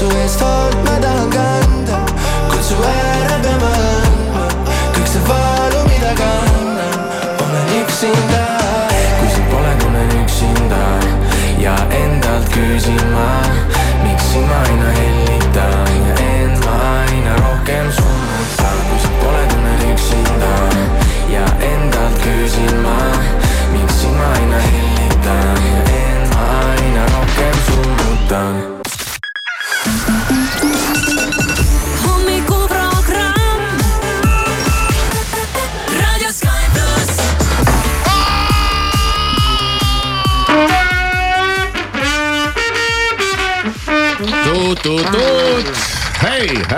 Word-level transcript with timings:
su 0.00 0.06
eestpoolt 0.16 0.50
ma 0.50 0.59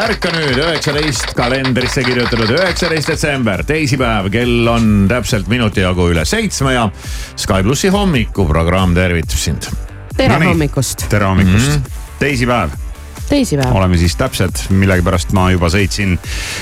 ärka 0.02 0.33
nüüd, 0.34 0.56
üheksateist 0.59 1.30
kalendrisse 1.38 2.02
kirjutatud 2.02 2.51
üheksateist 2.56 3.12
detsember, 3.12 3.60
teisipäev, 3.66 4.27
kell 4.34 4.66
on 4.70 4.87
täpselt 5.10 5.47
minuti 5.51 5.84
jagu 5.84 6.09
üle 6.10 6.24
seitsme 6.27 6.73
ja 6.74 6.88
Sky 7.38 7.63
plussi 7.63 7.90
hommikuprogramm 7.93 8.96
tervitab 8.96 9.38
sind. 9.38 9.68
tere 10.16 10.35
Nonii. 10.35 10.49
hommikust, 10.49 11.04
tere 11.10 11.29
hommikust 11.30 11.68
mm, 11.68 11.76
-hmm. 11.76 12.16
teisipäev, 12.18 12.74
teisipäev. 13.29 13.76
oleme 13.76 13.99
siis 13.99 14.16
täpselt, 14.18 14.65
millegipärast 14.71 15.32
ma 15.38 15.51
juba 15.54 15.71
sõitsin, 15.71 16.16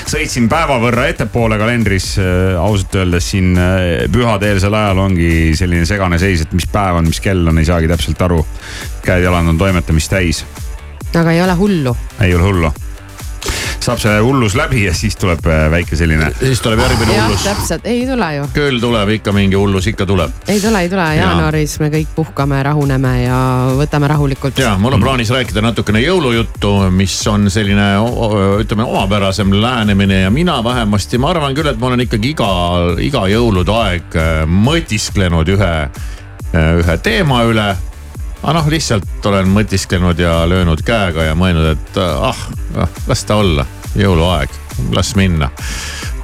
sõitsin 0.05 0.49
päeva 0.49 0.77
võrra 0.83 1.07
ettepoole 1.09 1.57
kalendris 1.57 2.13
äh,. 2.21 2.59
ausalt 2.61 2.95
öeldes 2.95 3.31
siin 3.31 3.57
äh, 3.57 4.05
pühadeelsel 4.11 4.73
ajal 4.73 5.01
ongi 5.07 5.55
selline 5.57 5.85
segane 5.89 6.21
seis, 6.21 6.45
et 6.45 6.53
mis 6.53 6.69
päev 6.69 7.01
on, 7.01 7.09
mis 7.09 7.19
kell 7.19 7.47
on, 7.47 7.57
ei 7.57 7.65
saagi 7.65 7.89
täpselt 7.89 8.21
aru. 8.21 8.45
käed-jalad 9.01 9.49
on 9.49 9.57
toimetamist 9.57 10.13
täis, 10.13 10.45
aga 11.15 11.31
ei 11.31 11.41
ole 11.41 11.57
hullu, 11.57 11.97
ei 12.21 12.35
ole 12.35 12.43
hullu. 12.43 12.73
Saab 13.81 14.01
see 14.01 14.17
hullus 14.21 14.55
läbi 14.57 14.83
ja 14.85 14.93
siis 14.93 15.15
tuleb 15.19 15.45
äh, 15.49 15.65
väike 15.73 15.97
selline 15.97 16.29
siis 16.39 16.61
tuleb 16.61 16.81
järgmine 16.83 17.15
jah, 17.15 17.27
hullus. 17.29 17.43
täpselt, 17.45 17.87
ei 17.89 18.03
tule 18.05 18.27
ju, 18.35 18.47
küll 18.53 18.79
tuleb 18.83 19.13
ikka 19.17 19.33
mingi 19.35 19.57
hullus, 19.57 19.87
ikka 19.89 20.05
tuleb. 20.09 20.33
ei 20.51 20.61
tule, 20.61 20.83
ei 20.85 20.89
tule, 20.91 21.07
jaanuaris 21.17 21.77
me 21.81 21.89
kõik 21.93 22.13
puhkame, 22.15 22.61
rahuneme 22.67 23.13
ja 23.23 23.39
võtame 23.79 24.09
rahulikult. 24.11 24.61
ja 24.61 24.75
mul 24.81 24.97
on 24.97 25.03
plaanis 25.03 25.33
rääkida 25.33 25.63
natukene 25.65 26.03
jõulujuttu, 26.03 26.73
mis 26.93 27.15
on 27.31 27.49
selline 27.53 27.89
ütleme 28.61 28.85
omapärasem 28.85 29.53
lähenemine 29.61 30.23
ja 30.25 30.33
mina 30.33 30.59
vähemasti, 30.63 31.17
ma 31.21 31.33
arvan 31.33 31.57
küll, 31.57 31.71
et 31.73 31.81
ma 31.81 31.91
olen 31.91 32.05
ikkagi 32.05 32.35
iga, 32.35 32.51
iga 33.01 33.25
jõulude 33.33 33.77
aeg 33.81 34.19
äh, 34.19 34.33
mõtisklenud 34.45 35.55
ühe, 35.57 35.75
ühe 36.51 36.97
teema 37.01 37.45
üle 37.47 37.71
aga 38.41 38.53
noh, 38.57 38.69
lihtsalt 38.73 39.25
olen 39.29 39.51
mõtisklenud 39.53 40.19
ja 40.19 40.41
löönud 40.49 40.81
käega 40.85 41.29
ja 41.29 41.35
mõelnud, 41.37 41.75
et 41.75 41.99
ah, 42.01 42.47
ah, 42.81 43.01
las 43.07 43.25
ta 43.27 43.37
olla, 43.41 43.65
jõuluaeg, 43.95 44.55
las 44.95 45.13
minna. 45.19 45.51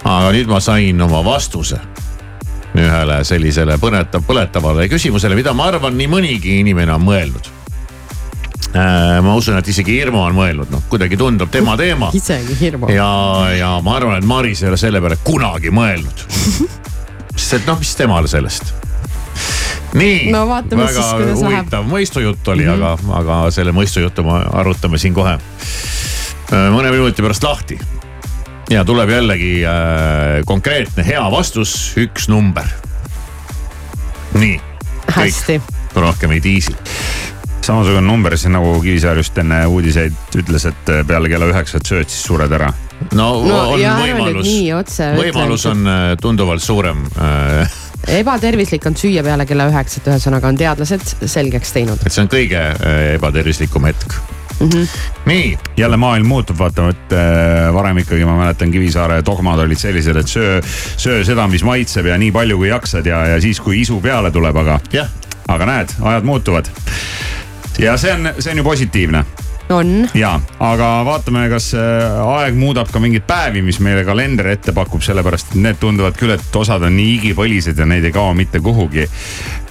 aga 0.04 0.32
nüüd 0.34 0.50
ma 0.50 0.60
sain 0.64 1.02
oma 1.02 1.24
vastuse 1.26 1.80
ühele 2.78 3.22
sellisele 3.26 3.78
põnetav, 3.82 4.24
põletavale 4.26 4.88
küsimusele, 4.92 5.38
mida 5.38 5.54
ma 5.58 5.70
arvan, 5.72 5.96
nii 5.98 6.10
mõnigi 6.12 6.60
inimene 6.62 6.94
on 6.94 7.06
mõelnud. 7.06 7.54
ma 9.24 9.36
usun, 9.38 9.58
et 9.58 9.68
isegi 9.72 9.96
Irmo 10.02 10.26
on 10.26 10.36
mõelnud, 10.36 10.70
noh 10.74 10.84
kuidagi 10.90 11.18
tundub 11.18 11.50
tema 11.54 11.78
teema 11.78 12.10
isegi 12.22 12.58
hirmu. 12.60 12.90
ja, 12.94 13.12
ja 13.58 13.72
ma 13.84 13.96
arvan, 13.98 14.18
et 14.18 14.28
Maris 14.28 14.64
ei 14.64 14.70
ole 14.72 14.78
selle 14.78 15.02
peale 15.02 15.20
kunagi 15.24 15.72
mõelnud. 15.74 16.26
sest 17.38 17.62
et 17.62 17.70
noh, 17.70 17.78
mis 17.80 17.96
temale 17.96 18.28
sellest. 18.28 18.74
Nii 19.98 20.32
No 20.32 20.46
vaatame 20.50 20.88
väga 20.88 21.04
siis, 21.04 21.42
huvitav 21.42 21.88
mõistujutt 21.90 22.54
oli 22.54 22.66
mm. 22.66 22.74
-hmm. 22.74 23.14
aga, 23.14 23.20
aga 23.22 23.52
selle 23.52 23.74
mõistujuttu 23.76 24.26
me 24.28 24.42
arutame 24.62 25.02
siin 25.02 25.16
kohe 25.18 25.38
mõne 26.52 26.92
minuti 26.92 27.22
pärast 27.22 27.44
lahti. 27.44 27.80
ja 28.70 28.86
tuleb 28.86 29.10
jällegi 29.10 29.66
äh, 29.66 30.44
konkreetne 30.46 31.06
hea 31.06 31.24
vastus, 31.32 31.94
üks 31.98 32.28
number. 32.28 32.66
nii, 34.34 34.60
hästi, 35.16 35.62
rohkem 35.96 36.32
ei 36.32 36.42
tiisi. 36.42 36.76
samasugune 37.62 38.02
number, 38.02 38.38
siis 38.38 38.52
nagu 38.52 38.80
Kivisaar 38.82 39.18
just 39.18 39.38
enne 39.38 39.66
uudiseid 39.66 40.14
ütles, 40.40 40.66
et 40.66 40.92
peale 41.08 41.30
kella 41.30 41.50
üheksat 41.52 41.88
sööd, 41.88 42.08
siis 42.10 42.24
sured 42.24 42.52
ära. 42.52 42.72
no, 43.14 43.44
no 43.44 43.60
on 43.74 43.82
ja 43.82 43.98
ära 43.98 44.06
nüüd 44.06 44.16
võimalus, 44.16 45.02
võimalus 45.20 45.68
on 45.68 45.88
äh, 45.88 46.16
tunduvalt 46.22 46.64
suurem 46.64 47.04
äh, 47.20 47.78
ebatervislik 48.08 48.86
on 48.88 48.96
süüa 48.98 49.24
peale 49.26 49.46
kella 49.46 49.68
üheksat, 49.72 50.08
ühesõnaga 50.08 50.50
on 50.50 50.58
teadlased 50.60 51.28
selgeks 51.28 51.74
teinud. 51.76 52.02
et 52.06 52.14
see 52.14 52.24
on 52.24 52.32
kõige 52.32 52.60
äh, 52.60 52.98
ebatervislikum 53.18 53.88
hetk 53.90 54.16
mm. 54.60 54.70
-hmm. 54.70 54.88
nii, 55.26 55.58
jälle 55.78 55.98
maailm 55.98 56.28
muutub, 56.28 56.58
vaata, 56.60 56.90
et 56.90 57.14
äh, 57.14 57.74
varem 57.74 57.98
ikkagi 57.98 58.26
ma 58.26 58.38
mäletan 58.38 58.72
Kivisaare 58.72 59.22
dogmad 59.26 59.60
olid 59.60 59.78
sellised, 59.78 60.16
et 60.16 60.28
söö, 60.28 60.62
söö 60.98 61.24
seda, 61.24 61.48
mis 61.48 61.64
maitseb 61.64 62.06
ja 62.06 62.18
nii 62.18 62.32
palju 62.32 62.58
kui 62.58 62.70
jaksad 62.70 63.06
ja, 63.06 63.26
ja 63.28 63.42
siis, 63.42 63.60
kui 63.60 63.82
isu 63.82 64.02
peale 64.02 64.32
tuleb, 64.32 64.56
aga, 64.56 64.80
jah, 64.94 65.10
aga 65.48 65.66
näed, 65.66 65.98
ajad 66.02 66.24
muutuvad. 66.24 66.66
ja 67.80 67.98
see 67.98 68.14
on, 68.14 68.30
see 68.40 68.52
on 68.52 68.58
ju 68.58 68.64
positiivne 68.64 69.26
on, 69.70 70.08
ja, 70.16 70.34
aga 70.64 70.90
vaatame, 71.08 71.48
kas 71.52 71.72
äh, 71.78 72.20
aeg 72.38 72.58
muudab 72.60 72.92
ka 72.92 73.02
mingeid 73.04 73.26
päevi, 73.28 73.64
mis 73.66 73.80
meile 73.84 74.06
kalender 74.08 74.52
ette 74.54 74.74
pakub, 74.76 75.04
sellepärast 75.04 75.54
et 75.54 75.62
need 75.64 75.80
tunduvad 75.82 76.18
küll, 76.20 76.36
et 76.36 76.60
osad 76.60 76.86
on 76.88 76.96
nii 76.98 77.18
igipõlised 77.18 77.80
ja 77.80 77.88
neid 77.90 78.08
ei 78.08 78.16
kao 78.16 78.34
mitte 78.38 78.62
kuhugi. 78.64 79.08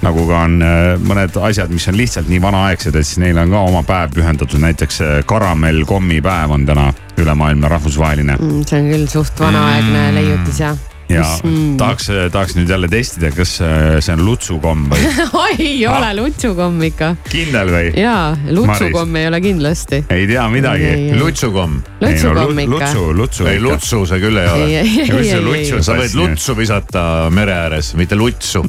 nagu 0.05 0.27
ka 0.29 0.43
on 0.45 0.59
äh, 0.63 0.83
mõned 1.01 1.39
asjad, 1.49 1.73
mis 1.73 1.89
on 1.89 1.97
lihtsalt 1.97 2.29
nii 2.29 2.43
vanaaegsed, 2.43 2.97
et 2.97 3.07
siis 3.07 3.23
neile 3.23 3.47
on 3.47 3.55
ka 3.55 3.65
oma 3.71 3.83
päev 3.87 4.13
pühendatud, 4.19 4.61
näiteks 4.61 5.01
äh, 5.01 5.17
karamellkommipäev 5.27 6.53
on 6.53 6.67
täna 6.69 6.93
ülemaailmne 7.17 7.69
rahvusvaheline 7.69 8.37
see 8.69 8.81
on 8.81 8.93
küll 8.93 9.09
suht 9.09 9.41
vanaaegne 9.41 10.11
leiutis 10.19 10.61
ja. 10.61 10.75
Ja 11.09 11.23
Mm. 11.45 11.77
tahaks, 11.79 12.09
tahaks 12.33 12.57
nüüd 12.57 12.69
jälle 12.71 12.89
testida, 12.91 13.31
kas 13.31 13.61
äh, 13.63 13.99
see 14.03 14.15
on 14.17 14.25
lutsukomm 14.27 14.89
või 14.91 15.05
ei 15.59 15.87
ole 15.87 16.09
lutsukomm 16.19 16.83
ikka. 16.89 17.13
kindel 17.31 17.71
või? 17.71 17.93
jaa, 18.01 18.37
lutsukomm 18.51 19.17
ei 19.21 19.27
ole 19.29 19.41
kindlasti. 19.45 20.03
ei 20.11 20.27
tea 20.27 20.49
midagi 20.51 20.91
lutsukomm. 21.21 21.79
lutsukomm 22.01 22.59
ikka. 22.65 22.73
lutsu, 22.75 23.05
lutsu 23.17 23.47
ei, 23.47 23.61
lutsu 23.63 24.03
see 24.07 24.21
küll 24.25 24.37
ei 24.43 24.49
ei, 24.49 24.51
ole. 24.53 24.83
Mis 25.21 25.31
see 25.31 25.41
lutsu- 25.47 25.83
sa 25.87 25.95
võid 26.01 26.15
lutsu 26.19 26.57
visata 26.59 27.05
mere 27.31 27.53
ääres, 27.67 27.95
mitte 27.95 28.17
lutsu. 28.19 28.65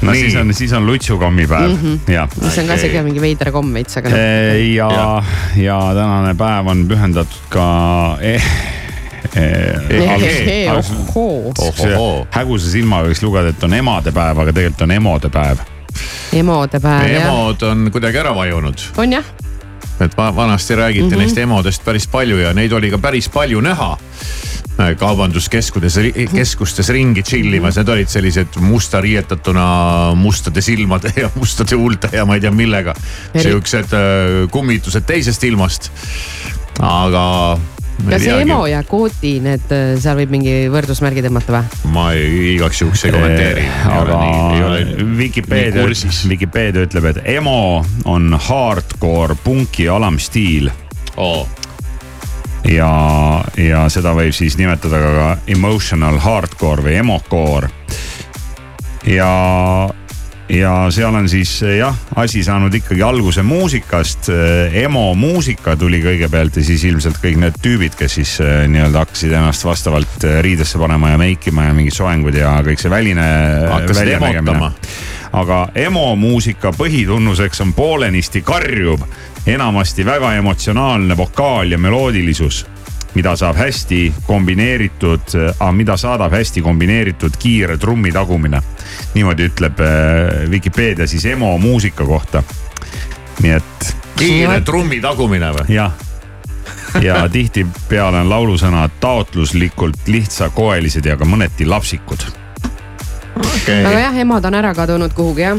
no 0.00 0.12
Nii. 0.12 0.20
siis 0.20 0.34
on, 0.40 0.54
siis 0.54 0.72
on 0.72 0.86
lutsukommipäev 0.86 1.70
mm 1.70 1.76
-hmm. 1.82 2.12
ja 2.12 2.28
mis 2.42 2.58
on 2.58 2.66
ka 2.66 2.76
siuke 2.80 3.02
mingi 3.02 3.20
veider 3.20 3.52
komm 3.52 3.74
veits, 3.74 3.96
aga 4.00 4.08
noh. 4.08 4.18
Eh, 4.18 4.72
ja 4.74 4.88
Jah., 4.92 5.24
ja 5.56 5.78
tänane 5.94 6.34
päev 6.34 6.66
on 6.66 6.86
pühendatud 6.88 7.48
ka 7.52 7.66
eh, 8.20 8.34
eh, 8.34 8.42
ohohoo, 8.42 8.79
häguse 12.34 12.70
silmaga 12.72 13.10
võiks 13.10 13.22
lugeda, 13.22 13.52
et 13.54 13.66
on 13.66 13.74
emadepäev, 13.74 14.42
aga 14.44 14.56
tegelikult 14.56 14.86
on 14.86 14.96
emode 14.96 15.30
päev. 15.34 15.62
emode 16.32 16.80
päev 16.80 17.12
jah, 17.12 17.28
emod 17.28 17.62
on 17.68 17.90
kuidagi 17.92 18.22
ära 18.22 18.34
vajunud, 18.34 18.86
on 18.98 19.18
jah, 19.18 19.32
et 20.00 20.16
va- 20.16 20.32
vanasti 20.36 20.74
räägiti 20.74 21.04
mm. 21.06 21.12
-hmm. 21.12 21.18
neist 21.18 21.38
emodest 21.38 21.84
päris 21.84 22.06
palju 22.06 22.38
ja 22.38 22.54
neid 22.54 22.72
oli 22.72 22.90
ka 22.90 22.98
päris 22.98 23.28
palju 23.28 23.60
näha 23.60 23.96
kaubanduskeskudes, 24.98 25.98
keskustes 26.32 26.88
ringi 26.88 27.22
tšillimas, 27.22 27.76
need 27.80 27.88
olid 27.92 28.08
sellised 28.08 28.56
musta 28.64 29.00
riietatuna 29.00 29.64
mustade 30.16 30.62
silmade 30.64 31.12
ja 31.16 31.30
mustade 31.34 31.76
huulte 31.76 32.08
ja 32.12 32.24
ma 32.24 32.38
ei 32.38 32.40
tea 32.40 32.50
millega. 32.50 32.94
Siuksed 33.36 33.92
äh, 33.96 34.48
kummitused 34.50 35.04
teisest 35.06 35.44
ilmast. 35.44 35.90
aga. 36.80 37.58
Kas 38.08 38.26
Emo 38.32 38.64
ja 38.70 38.82
Kooti, 38.86 39.36
need, 39.44 39.72
seal 40.00 40.18
võib 40.20 40.34
mingi 40.34 40.54
võrdusmärgi 40.72 41.24
tõmmata 41.26 41.54
või? 41.56 41.78
ma 41.94 42.06
ei, 42.16 42.54
igaks 42.56 42.82
juhuks 42.82 43.04
ei 43.06 43.14
kommenteeri. 43.14 43.64
Aga 43.90 44.20
Vikipeedia 45.18 45.84
kursis., 45.84 46.22
Vikipeedia 46.30 46.86
ütleb, 46.88 47.10
et 47.12 47.22
emo 47.36 47.84
on 48.10 48.34
hardcore 48.48 49.36
punki 49.44 49.88
alamstiil 49.90 50.70
oh.. 51.20 51.46
ja, 52.68 52.90
ja 53.60 53.86
seda 53.92 54.14
võib 54.16 54.34
siis 54.36 54.58
nimetada 54.60 55.00
ka 55.04 55.30
emotional 55.50 56.20
hardcore 56.22 56.86
või 56.88 56.98
emocore. 57.02 57.70
ja, 59.08 59.30
ja 60.50 60.72
seal 60.90 61.14
on 61.14 61.28
siis 61.28 61.52
jah, 61.62 61.94
asi 62.18 62.42
saanud 62.44 62.74
ikkagi 62.74 63.02
alguse 63.02 63.42
muusikast. 63.42 64.30
emo 64.72 65.14
muusika 65.14 65.76
tuli 65.76 66.00
kõigepealt 66.02 66.56
ja 66.58 66.64
siis 66.64 66.84
ilmselt 66.88 67.20
kõik 67.22 67.38
need 67.40 67.60
tüübid, 67.62 67.94
kes 67.98 68.18
siis 68.18 68.34
eh, 68.42 68.64
nii-öelda 68.70 69.04
hakkasid 69.04 69.32
ennast 69.32 69.64
vastavalt 69.64 70.26
eh, 70.26 70.40
riidesse 70.42 70.78
panema 70.78 71.12
ja 71.14 71.20
meikima 71.20 71.68
ja 71.68 71.76
mingid 71.76 71.94
soengud 71.94 72.34
ja 72.34 72.56
kõik 72.66 72.82
see 72.82 72.90
väline. 72.90 73.26
hakkasid 73.70 74.14
emotama. 74.16 74.72
aga 75.32 75.60
emo 75.74 76.16
muusika 76.16 76.72
põhitunnuseks 76.74 77.62
on 77.62 77.72
poolenisti 77.74 78.42
karjuv, 78.42 79.06
enamasti 79.46 80.06
väga 80.06 80.34
emotsionaalne 80.42 81.16
vokaal 81.16 81.70
ja 81.70 81.78
meloodilisus 81.78 82.64
mida 83.14 83.36
saab 83.36 83.56
hästi 83.56 84.12
kombineeritud, 84.26 85.34
mida 85.72 85.96
saadab 85.96 86.32
hästi 86.32 86.62
kombineeritud 86.62 87.38
kiire 87.38 87.76
trummi 87.76 88.12
tagumine. 88.12 88.62
niimoodi 89.14 89.48
ütleb 89.50 89.80
äh, 89.80 90.50
Vikipeedia 90.50 91.06
siis 91.06 91.26
emo 91.26 91.58
muusika 91.58 92.04
kohta. 92.04 92.42
nii 93.42 93.52
et. 93.52 93.96
kiire 94.18 94.60
trummi 94.60 95.00
tagumine 95.00 95.52
või? 95.56 95.74
jah 95.74 95.92
ja 97.02 97.28
tihtipeale 97.32 98.20
on 98.20 98.30
laulusõnad 98.30 98.90
taotluslikult 99.00 100.06
lihtsakoelised 100.06 101.06
ja 101.06 101.16
ka 101.16 101.24
mõneti 101.24 101.66
lapsikud 101.66 102.24
okay.. 103.36 103.84
aga 103.84 103.98
jah, 103.98 104.18
emad 104.24 104.44
on 104.44 104.54
ära 104.54 104.72
kadunud 104.74 105.14
kuhugi 105.14 105.42
jah, 105.42 105.58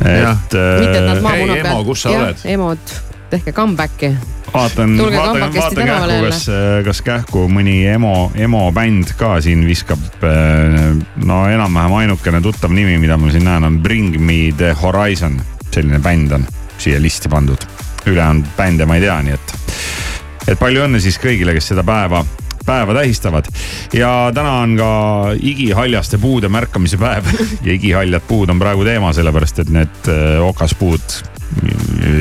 et 0.00 0.56
mitte 0.80 0.98
et 0.98 1.06
nad 1.06 1.16
äh, 1.16 1.22
maamuna 1.22 1.52
Hei, 1.52 1.64
Emo, 1.64 1.84
kus 1.84 2.04
sa 2.04 2.12
oled? 2.16 2.44
emod, 2.44 2.94
tehke 3.30 3.52
comeback'i. 3.52 4.16
vaatan, 4.54 4.96
vaatan, 4.98 5.54
vaatan 5.54 5.86
kähku, 5.86 6.16
kas, 6.26 6.46
kas 6.84 7.02
kähku 7.06 7.44
mõni 7.52 7.84
emo, 7.86 8.32
emo 8.34 8.64
bänd 8.74 9.14
ka 9.18 9.36
siin 9.40 9.62
viskab. 9.68 10.02
no 11.24 11.44
enam-vähem 11.48 11.96
ainukene 12.02 12.40
tuttav 12.40 12.74
nimi, 12.74 12.98
mida 12.98 13.16
ma 13.16 13.30
siin 13.30 13.46
näen, 13.46 13.64
on 13.64 13.78
Bring 13.82 14.18
Me 14.18 14.50
The 14.56 14.74
Horizon, 14.82 15.40
selline 15.70 16.02
bänd 16.02 16.32
on 16.32 16.46
siia 16.78 17.02
listi 17.02 17.28
pandud. 17.28 17.66
ülejäänud 18.06 18.46
bände 18.56 18.86
ma 18.86 18.96
ei 18.96 19.00
tea, 19.00 19.22
nii 19.22 19.34
et, 19.36 19.56
et 20.48 20.58
palju 20.58 20.86
õnne 20.86 21.00
siis 21.00 21.18
kõigile, 21.20 21.54
kes 21.54 21.74
seda 21.74 21.84
päeva 21.86 22.24
päeva 22.66 22.94
tähistavad 22.94 23.48
ja 23.96 24.30
täna 24.34 24.52
on 24.62 24.76
ka 24.78 24.90
igihaljaste 25.40 26.18
puude 26.18 26.48
märkamise 26.48 26.98
päev 27.00 27.28
ja 27.66 27.72
igihaljad 27.72 28.24
puud 28.28 28.50
on 28.50 28.58
praegu 28.58 28.84
teema, 28.84 29.12
sellepärast 29.16 29.62
et 29.64 29.72
need 29.74 30.10
äh, 30.12 30.40
okaspuud 30.44 31.39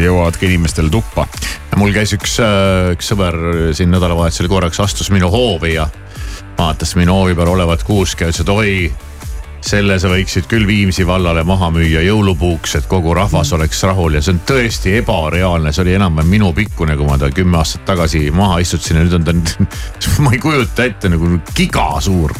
jõuavad 0.04 0.38
ka 0.40 0.46
inimestele 0.48 0.90
tuppa 0.94 1.28
mul 1.80 1.94
käis 1.96 2.12
üks, 2.16 2.40
üks 2.94 3.12
sõber 3.14 3.38
siin 3.78 3.92
nädalavahetusel 3.94 4.50
korraks 4.52 4.82
astus 4.84 5.12
minu 5.14 5.30
hoovi 5.32 5.76
ja 5.78 5.88
vaatas 6.58 6.96
minu 7.00 7.16
hoovi 7.16 7.38
peal 7.38 7.54
olevat 7.54 7.86
kuuske 7.88 8.26
ja 8.26 8.34
ütles, 8.34 8.44
et 8.44 8.52
oi. 8.52 8.74
selle 9.64 9.98
sa 10.00 10.08
võiksid 10.12 10.48
küll 10.48 10.68
Viimsi 10.68 11.04
vallale 11.08 11.44
maha 11.44 11.68
müüa 11.76 12.02
jõulupuuks, 12.06 12.78
et 12.80 12.86
kogu 12.88 13.14
rahvas 13.16 13.52
oleks 13.56 13.84
rahul 13.84 14.16
ja 14.16 14.22
see 14.24 14.36
on 14.36 14.42
tõesti 14.48 14.96
ebareaalne, 15.02 15.74
see 15.76 15.84
oli 15.84 15.98
enam-vähem 15.98 16.32
minu 16.32 16.54
pikkune, 16.56 16.96
kui 17.00 17.08
ma 17.08 17.18
ta 17.20 17.32
kümme 17.32 17.60
aastat 17.60 17.84
tagasi 17.88 18.30
maha 18.36 18.62
istutasin 18.64 19.02
ja 19.02 19.08
nüüd 19.08 19.18
on 19.20 19.28
ta, 19.28 19.36
ma 20.24 20.36
ei 20.36 20.40
kujuta 20.44 20.88
ette 20.88 21.12
nagu 21.12 21.38
gigasuur. 21.56 22.36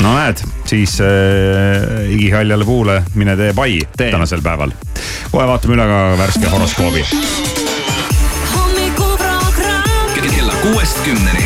No 0.00 0.14
näed, 0.16 0.42
siis 0.66 0.98
äh, 1.00 2.10
igihaljale 2.10 2.64
puule 2.64 3.02
mine 3.14 3.36
tee 3.36 3.52
pai 3.56 3.80
Teen. 3.96 4.10
tänasel 4.10 4.42
päeval. 4.42 4.74
kohe 5.30 5.46
vaatame 5.46 5.74
üle 5.78 5.86
ka 5.90 6.00
värske 6.18 6.50
horoskoobi. 6.52 7.04
hommikuprogramm 8.54 10.14
kella 10.36 10.52
kuuest 10.62 11.04
kümneni. 11.04 11.45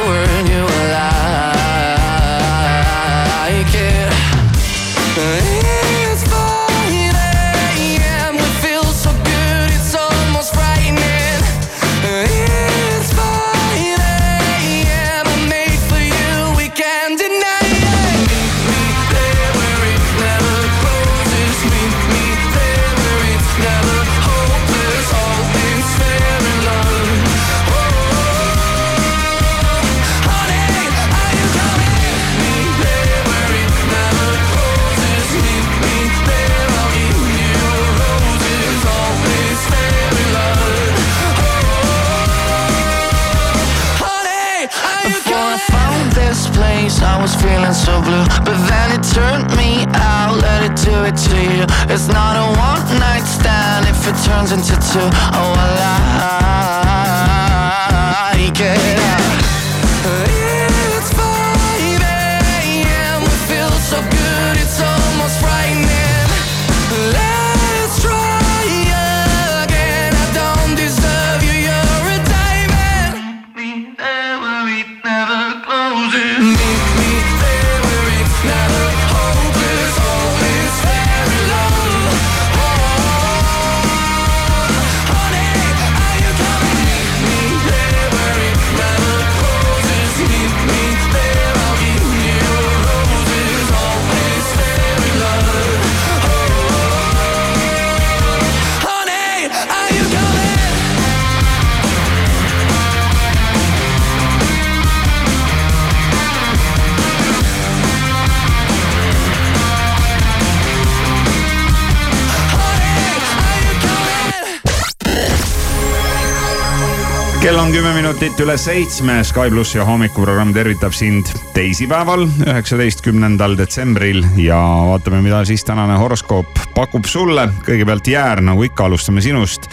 kell 117.51 117.59
on 117.59 117.71
kümme 117.71 117.91
minutit 117.93 118.39
üle 118.39 118.53
seitsme, 118.57 119.17
Sky 119.27 119.49
pluss 119.51 119.75
ja 119.75 119.83
hommikuprogramm 119.83 120.53
tervitab 120.55 120.93
sind 120.95 121.27
teisipäeval, 121.51 122.23
üheksateistkümnendal 122.45 123.57
detsembril 123.59 124.21
ja 124.39 124.59
vaatame, 124.87 125.19
mida 125.25 125.41
siis 125.45 125.65
tänane 125.67 125.97
horoskoop 125.99 126.61
pakub 126.75 127.09
sulle. 127.11 127.49
kõigepealt 127.65 128.07
jäär, 128.07 128.39
nagu 128.45 128.63
ikka, 128.63 128.85
alustame 128.87 129.19
sinust 129.21 129.67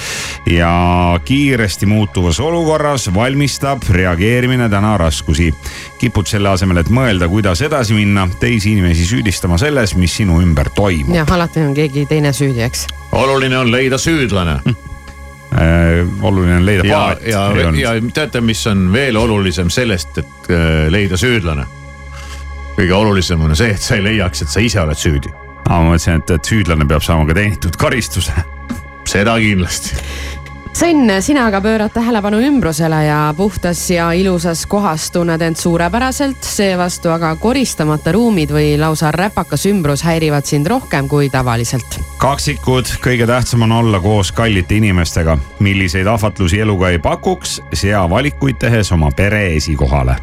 ja 0.51 0.73
kiiresti 1.25 1.87
muutuvas 1.87 2.41
olukorras 2.43 3.07
valmistab 3.15 3.87
reageerimine 3.91 4.67
täna 4.69 4.97
raskusi. 4.99 5.55
kipud 5.99 6.27
selle 6.27 6.49
asemel, 6.49 6.83
et 6.83 6.91
mõelda, 6.91 7.29
kuidas 7.29 7.63
edasi 7.63 7.95
minna, 7.95 8.29
teisi 8.41 8.73
inimesi 8.73 9.07
süüdistama 9.07 9.59
selles, 9.59 9.95
mis 9.95 10.17
sinu 10.17 10.43
ümber 10.43 10.75
toimub. 10.75 11.15
jah, 11.15 11.31
alati 11.31 11.63
on 11.63 11.75
keegi 11.79 12.07
teine 12.07 12.33
süüdi, 12.33 12.61
eks. 12.61 12.87
oluline 13.13 13.59
on 13.59 13.71
leida 13.71 13.99
süüdlane. 13.99 14.61
Äh, 15.59 16.07
oluline 16.23 16.57
on 16.57 16.67
leida 16.67 16.87
ja 16.87 16.99
paat, 16.99 17.23
ja 17.27 17.41
ja 17.75 17.93
teate, 18.15 18.41
mis 18.41 18.61
on 18.71 18.93
veel 18.93 19.17
olulisem 19.19 19.71
sellest, 19.71 20.19
et 20.21 20.50
äh, 20.55 20.87
leida 20.93 21.19
süüdlane. 21.19 21.65
kõige 22.79 22.95
olulisem 22.95 23.41
on 23.43 23.57
see, 23.59 23.73
et 23.75 23.83
sa 23.83 23.97
ei 23.97 24.05
leiaks, 24.05 24.45
et 24.45 24.53
sa 24.53 24.62
ise 24.62 24.79
oled 24.81 24.99
süüdi. 24.99 25.33
aa, 25.67 25.81
ma 25.81 25.88
mõtlesin, 25.88 26.21
et, 26.23 26.31
et 26.31 26.53
süüdlane 26.53 26.87
peab 26.87 27.03
saama 27.03 27.27
ka 27.27 27.35
teenitud 27.41 27.81
karistuse. 27.81 28.33
seda 29.09 29.35
kindlasti. 29.43 29.99
Sõnn, 30.77 31.11
sina 31.25 31.47
aga 31.49 31.61
pöörad 31.65 31.93
tähelepanu 31.95 32.39
ümbrusele 32.45 32.99
ja 33.07 33.35
puhtas 33.37 33.81
ja 33.91 34.11
ilusas 34.13 34.67
kohas 34.67 35.09
tunned 35.11 35.43
end 35.43 35.57
suurepäraselt, 35.57 36.45
seevastu 36.45 37.11
aga 37.15 37.33
koristamata 37.41 38.13
ruumid 38.13 38.53
või 38.55 38.77
lausa 38.81 39.11
räpakas 39.15 39.67
ümbrus 39.71 40.05
häirivad 40.07 40.47
sind 40.47 40.67
rohkem 40.67 41.09
kui 41.09 41.31
tavaliselt. 41.31 41.99
kaksikud, 42.19 42.93
kõige 43.05 43.27
tähtsam 43.27 43.63
on 43.67 43.73
olla 43.73 44.01
koos 44.01 44.33
kallite 44.33 44.77
inimestega. 44.77 45.39
milliseid 45.59 46.07
ahvatlusi 46.07 46.61
eluga 46.61 46.91
ei 46.91 46.99
pakuks, 46.99 47.61
sea 47.73 48.11
valikuid 48.11 48.59
tehes 48.59 48.93
oma 48.93 49.11
pere 49.11 49.57
esikohale. 49.57 50.17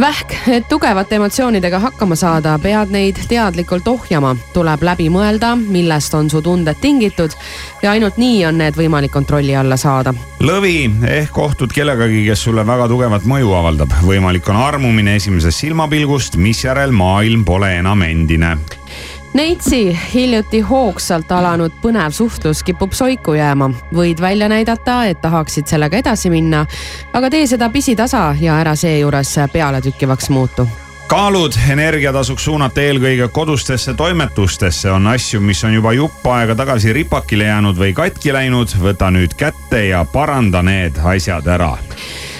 vähk, 0.00 0.34
et 0.48 0.68
tugevate 0.68 1.16
emotsioonidega 1.16 1.78
hakkama 1.78 2.16
saada, 2.18 2.56
pead 2.62 2.92
neid 2.94 3.18
teadlikult 3.30 3.88
ohjama, 3.88 4.34
tuleb 4.54 4.82
läbi 4.82 5.08
mõelda, 5.12 5.54
millest 5.56 6.14
on 6.14 6.30
su 6.30 6.42
tunded 6.42 6.80
tingitud 6.82 7.34
ja 7.82 7.94
ainult 7.94 8.18
nii 8.18 8.44
on 8.48 8.58
need 8.58 8.78
võimalik 8.78 9.14
kontrolli 9.14 9.56
alla 9.56 9.78
saada 9.80 10.14
lõvi 10.44 10.90
ehk 11.08 11.32
kohtud 11.32 11.72
kellegagi, 11.72 12.24
kes 12.26 12.42
sulle 12.46 12.64
väga 12.66 12.88
tugevat 12.90 13.24
mõju 13.28 13.52
avaldab. 13.56 13.92
võimalik 14.04 14.48
on 14.52 14.58
armumine 14.60 15.16
esimesest 15.16 15.62
silmapilgust, 15.62 16.36
misjärel 16.36 16.92
maailm 16.92 17.44
pole 17.44 17.70
enam 17.78 18.02
endine. 18.02 18.56
Neitsi 19.34 19.98
hiljuti 20.14 20.60
hoogsalt 20.60 21.32
alanud 21.34 21.72
põnev 21.82 22.12
suhtlus 22.14 22.60
kipub 22.62 22.92
soiku 22.94 23.32
jääma, 23.34 23.66
võid 23.90 24.20
välja 24.22 24.46
näidata, 24.46 25.00
et 25.10 25.18
tahaksid 25.24 25.66
sellega 25.66 25.98
edasi 25.98 26.30
minna, 26.30 26.60
aga 27.12 27.30
tee 27.34 27.48
seda 27.50 27.66
pisitasa 27.74 28.28
ja 28.38 28.60
ära 28.62 28.76
seejuures 28.78 29.32
pealetükkivaks 29.52 30.30
muutu. 30.30 30.68
Kaalud 31.10 31.58
energia 31.66 32.12
tasuks 32.14 32.46
suunata 32.46 32.80
eelkõige 32.80 33.26
kodustesse 33.34 33.96
toimetustesse, 33.98 34.92
on 34.94 35.10
asju, 35.10 35.42
mis 35.42 35.64
on 35.66 35.74
juba 35.74 35.92
jupp 35.98 36.26
aega 36.30 36.54
tagasi 36.54 36.94
ripakile 36.94 37.50
jäänud 37.50 37.78
või 37.78 37.90
katki 37.92 38.32
läinud, 38.32 38.78
võta 38.86 39.10
nüüd 39.10 39.34
kätte 39.34 39.82
ja 39.88 40.04
paranda 40.12 40.62
need 40.62 41.02
asjad 41.02 41.50
ära. 41.50 41.72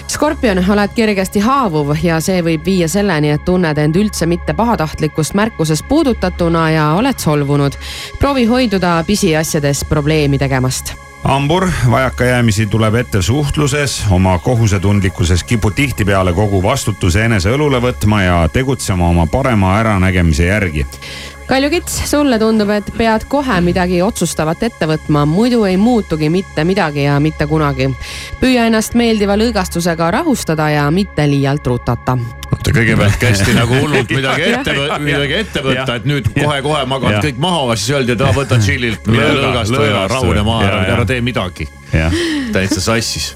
skorpion, 0.07 0.63
oled 0.69 0.93
kergesti 0.95 1.39
haavuv 1.39 1.95
ja 2.03 2.19
see 2.23 2.41
võib 2.45 2.65
viia 2.65 2.87
selleni, 2.91 3.31
et 3.35 3.45
tunned 3.45 3.77
end 3.77 3.95
üldse 3.95 4.27
mitte 4.29 4.53
pahatahtlikust 4.53 5.33
märkusest 5.33 5.87
puudutatuna 5.87 6.69
ja 6.71 6.91
oled 6.99 7.19
solvunud. 7.19 7.73
proovi 8.19 8.45
hoiduda 8.45 9.03
pisiasjades 9.07 9.85
probleemi 9.89 10.37
tegemast 10.37 10.95
hambur, 11.25 11.67
vajakajäämisi 11.91 12.65
tuleb 12.65 12.95
ette 12.95 13.21
suhtluses, 13.21 14.05
oma 14.09 14.39
kohusetundlikkuses 14.39 15.43
kipud 15.43 15.73
tihtipeale 15.73 16.33
kogu 16.33 16.63
vastutuse 16.63 17.25
enese 17.25 17.49
õlule 17.49 17.81
võtma 17.81 18.21
ja 18.21 18.35
tegutsema 18.53 19.09
oma 19.09 19.25
parema 19.27 19.73
äranägemise 19.79 20.45
järgi. 20.45 20.85
Kaljukits, 21.45 22.09
sulle 22.09 22.39
tundub, 22.41 22.69
et 22.73 22.87
pead 22.97 23.27
kohe 23.29 23.59
midagi 23.61 23.99
otsustavat 24.01 24.63
ette 24.65 24.87
võtma, 24.89 25.27
muidu 25.29 25.59
ei 25.69 25.75
muutugi 25.77 26.25
mitte 26.33 26.63
midagi 26.65 27.03
ja 27.03 27.19
mitte 27.21 27.45
kunagi. 27.45 27.91
püüa 28.41 28.65
ennast 28.65 28.97
meeldiva 28.97 29.35
lõõgastusega 29.37 30.07
rahustada 30.15 30.69
ja 30.73 30.87
mitte 30.91 31.27
liialt 31.29 31.67
rutata. 31.67 32.17
oota, 32.49 32.71
kõigepealt 32.73 33.19
kästi 33.21 33.53
nagu 33.53 33.77
hullult 33.83 34.09
midagi 34.09 34.41
ette 34.41 34.73
midagi 35.05 35.37
ette 35.43 35.63
võtta, 35.67 35.99
et 35.99 36.09
nüüd 36.09 36.31
kohe-kohe 36.33 36.81
magad 36.89 37.21
kõik 37.27 37.37
maha, 37.37 37.75
siis 37.75 37.93
öeldi, 37.93 38.17
et 38.17 38.25
aa, 38.25 38.33
võta 38.33 38.57
chill'ilt, 38.57 39.05
mine 39.05 39.29
Lõõga- 39.29 39.45
lõõgastu 39.45 39.85
ja 39.85 40.07
rahune 40.09 40.43
maha, 40.49 40.73
ära 40.97 41.05
tee 41.05 41.21
midagi. 41.21 41.69
täitsa 42.53 42.81
sassis. 42.81 43.35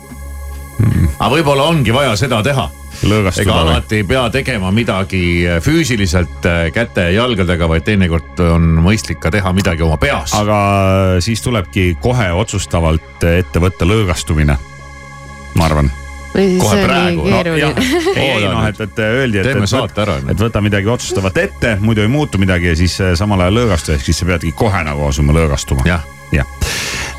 aga 1.19 1.29
võib-olla 1.35 1.69
ongi 1.69 1.93
vaja 1.93 2.15
seda 2.17 2.41
teha 2.43 2.69
ega 3.03 3.55
alati 3.61 4.01
ei 4.01 4.03
pea 4.07 4.25
tegema 4.33 4.71
midagi 4.75 5.21
füüsiliselt 5.63 6.45
äh, 6.49 6.65
käte 6.75 7.09
ja 7.09 7.21
jalgadega, 7.21 7.69
vaid 7.69 7.85
teinekord 7.87 8.41
on 8.49 8.67
mõistlik 8.83 9.21
ka 9.23 9.31
teha 9.33 9.53
midagi 9.55 9.85
oma 9.85 9.97
peas. 10.01 10.33
aga 10.37 10.59
siis 11.23 11.41
tulebki 11.45 11.93
kohe 12.01 12.31
otsustavalt 12.33 13.23
ette 13.29 13.63
võtta 13.63 13.87
lõõgastumine. 13.87 14.57
ma 15.55 15.65
arvan. 15.65 15.91
Kohe 16.29 16.83
praegu, 16.85 17.23
no, 17.25 17.39
ei, 18.21 18.43
noh, 18.45 18.61
et, 18.67 18.81
et 18.85 18.99
öeldi, 19.01 19.39
et, 19.41 19.47
et, 19.49 20.29
et 20.29 20.43
võta 20.43 20.61
midagi 20.61 20.91
otsustavat 20.93 21.39
ette, 21.41 21.73
muidu 21.81 22.05
ei 22.05 22.11
muutu 22.11 22.37
midagi 22.37 22.69
ja 22.69 22.75
siis 22.77 22.99
eh, 23.01 23.15
samal 23.17 23.41
ajal 23.47 23.57
lõõgastu, 23.57 23.95
ehk 23.95 24.05
siis 24.05 24.21
sa 24.21 24.29
peadki 24.29 24.53
kohe 24.55 24.83
nagu 24.85 25.07
asuma 25.09 25.33
lõõgastuma. 25.35 25.87
jah, 25.89 26.05
jah. 26.35 26.45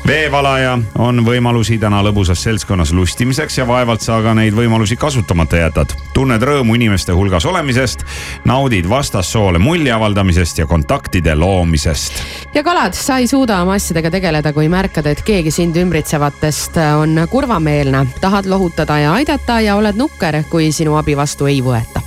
Veevalaja 0.07 0.79
on 0.97 1.21
võimalusi 1.25 1.77
täna 1.79 2.01
lõbusas 2.03 2.41
seltskonnas 2.43 2.91
lustimiseks 2.93 3.57
ja 3.57 3.65
vaevalt 3.67 4.01
sa 4.01 4.17
aga 4.21 4.33
neid 4.37 4.55
võimalusi 4.55 4.97
kasutamata 4.97 5.57
jätad. 5.61 5.93
tunned 6.13 6.41
rõõmu 6.41 6.75
inimeste 6.75 7.13
hulgas 7.13 7.45
olemisest, 7.45 8.03
naudid 8.45 8.89
vastassoole 8.89 9.59
mulje 9.59 9.91
avaldamisest 9.91 10.57
ja 10.57 10.65
kontaktide 10.65 11.35
loomisest. 11.35 12.13
ja 12.53 12.63
kalad, 12.63 12.93
sa 12.93 13.17
ei 13.17 13.27
suuda 13.27 13.61
oma 13.61 13.73
asjadega 13.73 14.11
tegeleda, 14.11 14.53
kui 14.53 14.69
märkad, 14.69 15.05
et 15.05 15.21
keegi 15.21 15.51
sind 15.51 15.75
ümbritsevatest 15.75 16.77
on 16.97 17.27
kurvameelne, 17.29 18.05
tahad 18.21 18.45
lohutada 18.45 18.99
ja 18.99 19.13
aidata 19.13 19.61
ja 19.61 19.75
oled 19.75 19.95
nukker, 19.95 20.43
kui 20.49 20.71
sinu 20.71 20.95
abi 20.95 21.17
vastu 21.17 21.45
ei 21.45 21.61
võeta. 21.61 22.01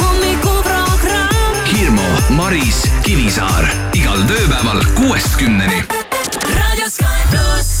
hommikuprogramm 0.00 1.70
Hirmu, 1.72 2.10
Maris, 2.30 2.84
Kivisaar 3.02 3.89
igal 4.20 4.28
tööpäeval 4.28 4.80
kuuest 4.98 5.36
kümneni. 5.40 5.80
Raadio 6.44 6.88
Sky 6.92 7.20
pluss. 7.30 7.80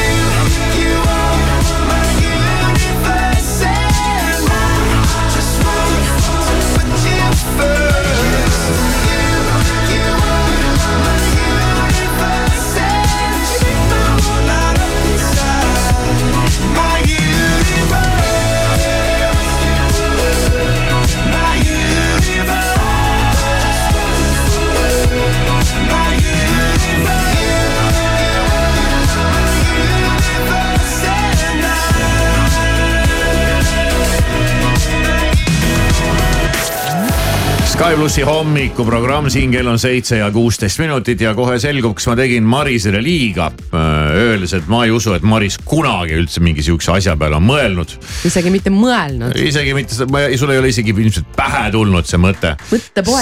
Sky 37.81 37.95
plussi 37.97 38.21
hommikuprogramm, 38.21 39.25
siin 39.33 39.49
kell 39.49 39.65
on 39.65 39.79
seitse 39.81 40.19
ja 40.19 40.27
kuusteist 40.31 40.77
minutit 40.83 41.21
ja 41.23 41.31
kohe 41.33 41.55
selgub, 41.59 41.95
kas 41.97 42.05
ma 42.11 42.13
tegin 42.19 42.45
Marisele 42.45 42.99
liiga. 43.01 43.47
Öeldes, 43.73 44.51
et 44.53 44.67
ma 44.69 44.83
ei 44.85 44.91
usu, 44.93 45.15
et 45.17 45.25
Maris 45.25 45.57
kunagi 45.65 46.13
üldse 46.13 46.43
mingi 46.45 46.61
sihukese 46.61 46.91
asja 46.93 47.15
peale 47.17 47.39
on 47.39 47.47
mõelnud. 47.47 47.95
isegi 48.29 48.53
mitte 48.53 48.69
mõelnud. 48.69 49.33
isegi 49.33 49.73
mitte, 49.73 49.97
sul 49.97 50.53
ei 50.53 50.61
ole 50.61 50.69
isegi 50.69 50.93
ilmselt 50.93 51.33
pähe 51.33 51.63
tulnud 51.73 52.05
see 52.05 52.21
mõte. 52.21 52.53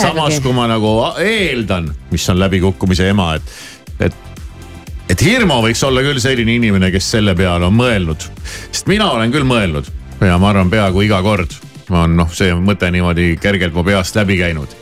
Samas, 0.01 0.41
kui 0.43 0.51
ma 0.57 0.67
nagu 0.67 0.91
eeldan, 1.23 1.87
mis 2.11 2.27
on 2.27 2.43
läbikukkumise 2.43 3.07
ema, 3.13 3.29
et, 3.39 3.55
et, 4.09 4.19
et 5.15 5.25
Hirmu 5.29 5.61
võiks 5.69 5.85
olla 5.87 6.03
küll 6.03 6.19
selline 6.19 6.59
inimene, 6.59 6.91
kes 6.91 7.13
selle 7.15 7.31
peale 7.31 7.71
on 7.71 7.79
mõelnud. 7.79 8.27
sest 8.73 8.91
mina 8.91 9.07
olen 9.15 9.31
küll 9.31 9.47
mõelnud 9.47 9.87
ja 10.19 10.35
ma 10.35 10.51
arvan, 10.51 10.67
peaaegu 10.67 11.07
iga 11.07 11.23
kord 11.23 11.55
on 11.89 12.15
noh, 12.17 12.31
see 12.33 12.53
mõte 12.53 12.91
niimoodi 12.91 13.35
kergelt 13.41 13.73
mu 13.73 13.83
peast 13.83 14.15
läbi 14.15 14.37
käinud. 14.37 14.77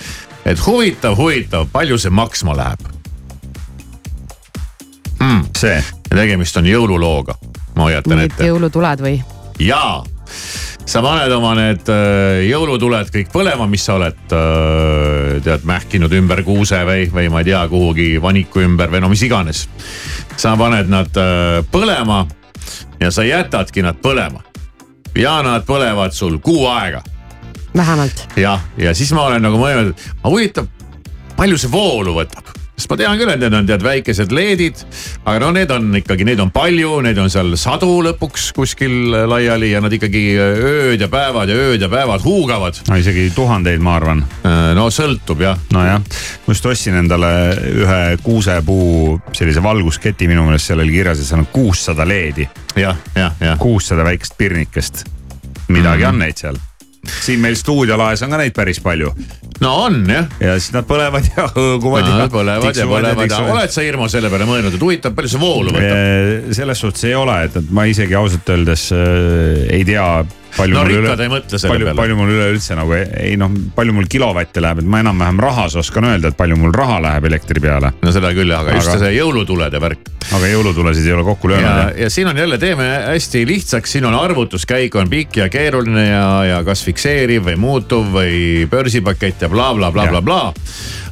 et 0.46 0.60
huvitav, 0.66 1.18
huvitav, 1.18 1.68
palju 1.72 1.98
see 1.98 2.14
maksma 2.14 2.56
läheb 2.58 2.98
see, 5.58 5.80
ja 6.10 6.20
tegemist 6.20 6.58
on 6.60 6.68
jõululooga, 6.70 7.36
ma 7.76 7.90
hoiatan 7.90 8.24
ette 8.26 8.48
jõulutuled 8.48 9.04
või? 9.04 9.18
jaa, 9.64 10.04
sa 10.88 11.02
paned 11.06 11.34
oma 11.34 11.54
need 11.58 11.90
äh, 11.92 12.44
jõulutuled 12.48 13.12
kõik 13.14 13.32
põlema, 13.34 13.68
mis 13.70 13.86
sa 13.88 13.98
oled 13.98 14.36
äh, 14.36 15.38
tead 15.46 15.68
mähkinud 15.68 16.14
ümber 16.20 16.44
kuuse 16.48 16.84
või, 16.88 17.08
või 17.14 17.32
ma 17.34 17.44
ei 17.44 17.52
tea, 17.52 17.64
kuhugi 17.72 18.10
vaniku 18.24 18.64
ümber 18.66 18.94
või 18.94 19.04
no 19.04 19.12
mis 19.14 19.26
iganes. 19.28 19.66
sa 20.38 20.56
paned 20.60 20.92
nad 20.92 21.22
äh, 21.22 21.62
põlema 21.72 22.26
ja 23.02 23.12
sa 23.14 23.26
jätadki 23.26 23.86
nad 23.86 24.00
põlema. 24.04 24.44
Ja 25.18 25.40
nad 25.46 25.66
põlevad 25.68 26.14
sul 26.16 26.38
kuu 26.44 26.68
aega 26.72 27.02
vähemalt. 27.78 28.28
jah, 28.36 28.62
ja 28.78 28.94
siis 28.96 29.12
ma 29.14 29.28
olen 29.30 29.44
nagu 29.46 29.60
mõelnud, 29.62 30.08
aga 30.22 30.34
huvitav, 30.34 30.70
palju 31.38 31.58
see 31.62 31.72
voolu 31.72 32.16
võtab 32.18 32.57
sest 32.78 32.92
ma 32.92 32.98
tean 33.00 33.18
küll, 33.18 33.32
et 33.34 33.40
need 33.42 33.56
on 33.58 33.66
tead 33.66 33.82
väikesed 33.82 34.32
LED-id, 34.32 34.84
aga 35.26 35.40
no 35.42 35.50
need 35.56 35.72
on 35.74 35.88
ikkagi, 35.98 36.28
neid 36.28 36.42
on 36.44 36.52
palju, 36.54 36.92
neid 37.02 37.18
on 37.18 37.32
seal 37.34 37.56
sadu 37.58 37.90
lõpuks 38.06 38.52
kuskil 38.54 39.16
laiali 39.32 39.72
ja 39.72 39.82
nad 39.82 39.94
ikkagi 39.98 40.22
ööd 40.38 41.02
ja 41.02 41.10
päevad 41.10 41.50
ja 41.50 41.58
ööd 41.58 41.82
ja 41.82 41.90
päevad 41.90 42.22
huugavad. 42.22 42.78
no 42.90 43.00
isegi 43.02 43.32
tuhandeid, 43.36 43.82
ma 43.82 43.96
arvan. 43.98 44.22
no 44.78 44.88
sõltub 44.94 45.42
jah, 45.42 45.58
nojah, 45.74 46.06
ma 46.46 46.54
just 46.54 46.70
ostsin 46.70 47.00
endale 47.02 47.34
ühe 47.82 48.00
kuusepuu 48.24 49.18
sellise 49.34 49.64
valgusketi, 49.66 50.30
minu 50.30 50.46
meelest 50.46 50.70
seal 50.70 50.86
oli 50.86 50.94
kirjas, 50.94 51.20
et 51.24 51.32
seal 51.32 51.42
on 51.42 51.50
kuussada 51.54 52.06
LED-i, 52.06 52.46
jah, 52.78 52.98
jah, 53.18 53.34
jah. 53.42 53.58
kuussada 53.58 54.06
väikest 54.06 54.38
pirnikest. 54.38 55.06
midagi 55.68 56.04
Mhm. 56.04 56.10
on 56.14 56.20
neid 56.20 56.38
seal. 56.38 56.56
Siin 57.08 57.44
meil 57.44 57.58
stuudiolaes 57.60 58.24
on 58.26 58.34
ka 58.34 58.42
neid 58.42 58.56
päris 58.56 58.82
palju 58.84 59.14
no 59.62 59.74
on 59.88 60.02
jah. 60.10 60.28
ja 60.42 60.56
siis 60.60 60.74
nad 60.76 60.88
põlevad 60.90 61.28
ja 61.32 61.48
hõõguvad 61.56 62.08
ja 62.08 62.28
põlevad 62.32 62.78
ja 62.78 62.88
põlevad 62.90 63.32
ja 63.32 63.44
oled 63.46 63.74
sa 63.74 63.86
Irmo 63.86 64.10
selle 64.12 64.32
peale 64.34 64.48
mõelnud, 64.50 64.76
et 64.76 64.84
huvitav, 64.84 65.16
palju 65.18 65.34
see 65.34 65.42
voolu 65.42 65.74
võtab? 65.76 66.52
Selles 66.58 66.84
suhtes 66.84 67.08
ei 67.10 67.16
ole, 67.18 67.40
et, 67.48 67.58
ma 67.74 67.88
isegi 67.90 68.18
ausalt 68.18 68.50
öeldes 68.54 68.90
äh, 68.96 69.64
ei 69.78 69.86
tea, 69.88 70.08
no 70.66 70.84
rikkad 70.88 71.24
ei 71.26 71.32
mõtle 71.32 71.62
selle 71.62 71.74
palju, 71.74 71.90
peale. 71.90 72.00
palju 72.02 72.20
mul 72.20 72.34
üleüldse 72.36 72.78
nagu 72.80 72.98
ei, 72.98 73.08
ei 73.32 73.40
noh, 73.40 73.54
palju 73.78 73.96
mul 73.98 74.10
kilovatte 74.12 74.64
läheb, 74.64 74.84
et 74.84 74.92
ma 74.92 75.02
enam-vähem 75.06 75.42
rahas 75.44 75.78
oskan 75.80 76.10
öelda, 76.12 76.34
et 76.34 76.40
palju 76.40 76.60
mul 76.60 76.76
raha 76.76 77.00
läheb 77.08 77.30
elektri 77.32 77.64
peale. 77.64 77.94
no 78.02 78.14
seda 78.16 78.34
küll 78.38 78.54
jah, 78.54 78.66
aga 78.66 78.78
just 78.80 78.98
see 78.98 79.16
jõulutulede 79.18 79.82
värk 79.84 80.14
aga 80.36 80.50
jõulutulesid 80.52 81.08
ei 81.08 81.16
ole 81.16 81.24
kokku 81.28 81.52
löönud 81.52 82.00
ja 82.02 82.10
siin 82.12 82.28
on 82.28 82.38
jälle, 82.38 82.58
teeme 82.58 82.88
hästi 83.08 83.46
lihtsaks, 83.48 83.92
siin 83.92 84.06
on 84.06 84.16
arvutuskäik 84.18 84.96
on 84.96 85.10
pikk 85.10 85.42
ja 85.44 85.50
keeruline 85.50 86.08
ja, 86.10 86.28
ja 86.46 86.62
kas 86.68 86.84
fikseeriv 86.88 87.48
või 87.48 87.58
muutuv 87.62 88.10
või 88.18 88.68
börsipakett 88.70 89.46
ja 89.46 89.50
blablabla, 89.52 90.22
bla,. 90.22 90.42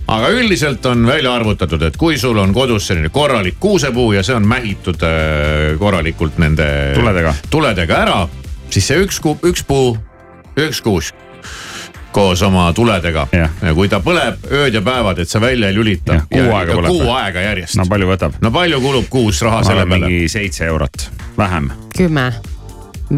aga 0.08 0.32
üldiselt 0.36 0.86
on 0.86 1.06
välja 1.08 1.34
arvutatud, 1.36 1.82
et 1.88 1.98
kui 1.98 2.18
sul 2.20 2.38
on 2.42 2.54
kodus 2.54 2.90
selline 2.92 3.10
korralik 3.10 3.60
kuusepuu 3.60 4.12
ja 4.18 4.24
see 4.24 4.36
on 4.36 4.48
mähitud 4.48 5.06
äh, 5.08 5.76
korralikult 5.80 6.42
nende 6.44 6.68
Tuledega. 6.98 7.36
tuledega 7.50 8.02
ära, 8.04 8.20
siis 8.70 8.88
see 8.88 9.04
üks 9.06 9.20
kuu, 9.22 9.38
üks 9.44 9.64
puu, 9.68 9.98
üks 10.58 10.82
kuusk 10.82 11.16
koos 12.16 12.42
oma 12.42 12.74
tuledega 12.74 13.28
Jah. 13.32 13.50
ja 13.62 13.74
kui 13.76 13.90
ta 13.92 14.00
põleb 14.00 14.46
ööd 14.48 14.78
ja 14.78 14.82
päevad, 14.84 15.20
et 15.20 15.30
sa 15.30 15.42
välja 15.44 15.68
ei 15.68 15.76
lülita. 15.76 16.22
Kuu 16.32 16.46
aega 16.56 16.78
põleb. 16.78 16.94
kuu 16.94 17.10
aega 17.12 17.44
järjest 17.44 17.76
no 17.76 17.86
palju 17.92 18.08
võtab? 18.08 18.38
no 18.42 18.52
palju 18.56 18.80
kulub 18.84 19.10
kuus 19.12 19.42
raha 19.44 19.60
ma 19.60 19.68
selle 19.68 19.84
peale? 19.90 20.08
mingi 20.08 20.30
seitse 20.32 20.64
eurot, 20.70 21.10
vähem. 21.38 21.68
kümme, 21.98 22.30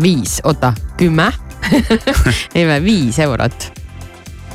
viis, 0.01 0.39
oota, 0.49 0.73
kümme 0.97 1.29
ei 2.57 2.65
või, 2.65 2.79
viis 2.87 3.21
eurot, 3.21 3.69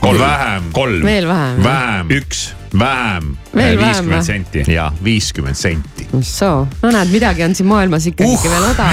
vähem, 0.03 0.73
kolm, 0.75 1.07
veel 1.07 1.31
vähem. 1.31 1.63
vähem, 1.69 2.13
üks, 2.19 2.43
vähem 2.79 3.37
viiskümmend 3.55 4.25
senti. 4.25 4.65
ja 4.73 4.93
viiskümmend 5.05 5.57
senti 5.57 6.07
soo, 6.21 6.67
no 6.83 6.91
näed, 6.93 7.11
midagi 7.13 7.45
on 7.45 7.55
siin 7.55 7.69
maailmas 7.69 8.07
ikkagi 8.07 8.31
Uh. 8.33 8.45
veel 8.51 8.65
odav. 8.71 8.93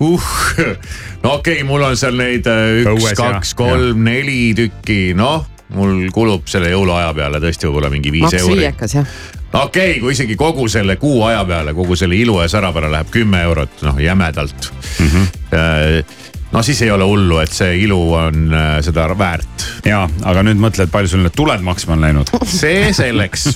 uh. 0.00 0.28
no 1.22 1.34
okei 1.34 1.54
okay,, 1.54 1.64
mul 1.68 1.82
on 1.82 1.96
seal 1.96 2.16
neid 2.18 2.46
äh, 2.50 2.82
üks 2.82 3.10
jah, 3.10 3.16
kaks, 3.18 3.54
kolm, 3.58 4.04
neli 4.04 4.54
tükki, 4.56 5.14
noh, 5.16 5.46
mul 5.74 6.08
kulub 6.14 6.48
selle 6.50 6.72
jõuluaja 6.72 7.14
peale 7.16 7.40
tõesti 7.42 7.68
võib-olla 7.68 7.92
mingi 7.92 8.12
viis 8.14 8.28
maks 8.28 8.40
euri. 8.42 8.60
viiekas 8.64 8.98
jah. 8.98 9.16
okei 9.52 9.64
okay,, 9.64 10.02
kui 10.02 10.16
isegi 10.16 10.36
kogu 10.40 10.68
selle 10.68 10.96
kuu 11.00 11.22
aja 11.28 11.44
peale, 11.48 11.74
kogu 11.76 11.96
selle 11.96 12.18
ilu 12.20 12.40
ja 12.42 12.48
sära 12.52 12.72
peale 12.72 12.92
läheb 12.92 13.10
kümme 13.14 13.42
eurot, 13.48 13.82
noh 13.86 14.00
jämedalt 14.02 14.70
mm. 14.70 15.06
Mhm. 15.06 15.16
-hmm. 15.16 16.20
No 16.54 16.62
siis 16.62 16.82
ei 16.82 16.90
ole 16.90 17.04
hullu, 17.04 17.38
et 17.42 17.52
see 17.52 17.74
ilu 17.82 17.98
on 18.14 18.54
äh, 18.54 18.76
seda 18.84 19.08
väärt 19.18 19.64
ja, 19.86 20.04
aga 20.30 20.44
nüüd 20.46 20.60
mõtle, 20.62 20.86
et 20.86 20.92
palju 20.92 21.10
sul 21.10 21.24
need 21.24 21.34
tuled 21.36 21.64
maksma 21.66 21.96
on 21.96 22.04
läinud. 22.04 22.30
see 22.46 22.92
selleks, 22.94 23.48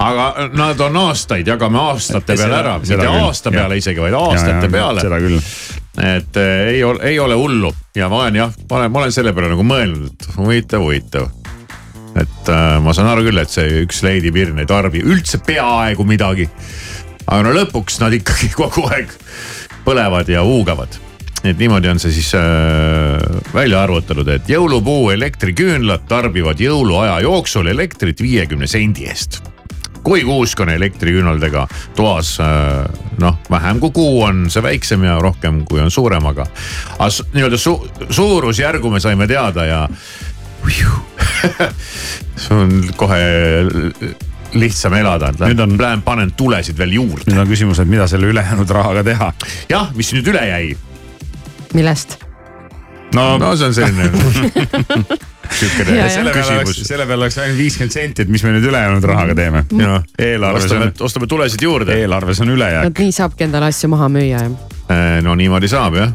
aga 0.00 0.48
nad 0.56 0.80
on 0.86 0.96
aastaid, 1.02 1.48
jagame 1.50 1.80
aastate 1.82 2.38
peale 2.40 2.56
ära, 2.62 2.78
mitte 2.80 3.10
aasta 3.10 3.52
peale 3.54 3.76
isegi, 3.80 4.00
vaid 4.00 4.16
aastate 4.16 4.70
peale. 4.72 5.04
seda 5.04 5.20
küll. 5.22 5.36
et 6.14 6.40
eh, 6.40 6.62
ei 6.76 6.84
ole, 6.86 7.02
ei 7.12 7.18
ole 7.20 7.36
hullu 7.36 7.74
ja 7.96 8.08
ma 8.12 8.24
olen 8.24 8.40
jah, 8.40 8.56
ma 8.70 8.80
olen, 8.80 8.94
ma 8.94 9.04
olen 9.04 9.14
selle 9.18 9.36
peale 9.36 9.52
nagu 9.52 9.66
mõelnud, 9.66 10.08
et 10.16 10.30
huvitav, 10.38 10.86
huvitav. 10.86 11.28
et 12.14 12.52
äh, 12.54 12.72
ma 12.80 12.96
saan 12.96 13.12
aru 13.12 13.26
küll, 13.28 13.42
et 13.42 13.52
see 13.52 13.84
üks 13.84 14.00
leidipirn 14.06 14.64
ei 14.64 14.70
tarbi 14.70 15.04
üldse 15.04 15.42
peaaegu 15.44 16.08
midagi. 16.08 16.48
aga 17.26 17.44
no 17.44 17.54
lõpuks 17.60 18.00
nad 18.00 18.16
ikkagi 18.16 18.54
kogu 18.60 18.88
aeg 18.88 19.12
põlevad 19.84 20.28
ja 20.32 20.40
huugavad 20.46 21.09
et 21.44 21.56
niimoodi 21.58 21.88
on 21.88 21.98
see 22.02 22.12
siis 22.12 22.32
äh, 22.36 22.42
välja 23.54 23.82
arvutatud, 23.82 24.28
et 24.28 24.48
jõulupuu 24.50 25.10
elektriküünlad 25.14 26.04
tarbivad 26.08 26.60
jõuluaja 26.60 27.20
jooksul 27.24 27.66
elektrit 27.72 28.20
viiekümne 28.22 28.66
sendi 28.70 29.06
eest 29.08 29.40
kui 30.04 30.22
kuusk 30.24 30.60
on 30.64 30.70
elektriküünaldega 30.72 31.66
toas 31.96 32.34
äh, 32.40 32.86
noh, 33.20 33.36
vähem 33.52 33.80
kui 33.82 33.90
kuu 33.96 34.22
on 34.24 34.46
see 34.52 34.62
väiksem 34.64 35.04
ja 35.04 35.18
rohkem, 35.20 35.62
kui 35.68 35.80
on 35.80 35.90
suurem, 35.92 36.24
aga. 36.26 36.46
su- 37.12 37.26
nii-öelda 37.34 37.58
su, 37.60 37.74
suurusjärgu 38.08 38.90
me 38.90 39.00
saime 39.00 39.26
teada 39.28 39.64
ja. 39.68 39.82
see 42.40 42.56
on 42.56 42.72
kohe 42.96 43.20
lihtsam 44.56 44.94
elada, 44.98 45.30
Nüüd 45.40 45.60
on- 45.62 45.76
lähen 45.80 46.02
panen 46.02 46.32
tulesid 46.36 46.78
veel 46.78 46.92
juurde. 46.96 47.28
nüüd 47.30 47.40
on 47.44 47.48
küsimus, 47.48 47.78
et 47.80 47.88
mida 47.88 48.06
selle 48.10 48.26
ülejäänud 48.32 48.70
rahaga 48.70 49.04
teha. 49.06 49.32
jah, 49.70 49.92
mis 49.96 50.12
nüüd 50.16 50.26
üle 50.32 50.42
jäi, 50.48 50.72
millest? 51.74 52.18
no, 53.14 53.38
no 53.38 53.56
see 53.56 53.66
on 53.66 53.74
selline 53.74 54.10
ja. 55.96 56.08
selle 56.08 56.30
peale 56.32 56.54
oleks, 56.54 56.70
küsimus. 56.70 56.82
selle 56.86 57.06
peale 57.06 57.24
oleks 57.24 57.38
ainult 57.42 57.58
viiskümmend 57.58 57.94
senti, 57.94 58.24
et 58.24 58.32
mis 58.32 58.44
me 58.46 58.54
nüüd 58.54 58.66
ülejäänud 58.70 59.06
rahaga 59.10 59.34
teeme. 59.34 59.64
eelarves 60.18 60.64
ostame 60.64 60.90
on,, 60.90 60.92
ostame 61.06 61.30
tulesid 61.30 61.62
juurde. 61.62 61.98
eelarves 62.00 62.40
on 62.44 62.54
ülejääk 62.56 62.90
vot 62.90 63.04
nii 63.04 63.14
saabki 63.14 63.48
endale 63.48 63.70
asju 63.72 63.90
maha 63.92 64.10
müüa 64.12 64.42
ja 64.44 65.22
no 65.22 65.34
niimoodi 65.38 65.68
saab 65.70 65.98
jah. 65.98 66.12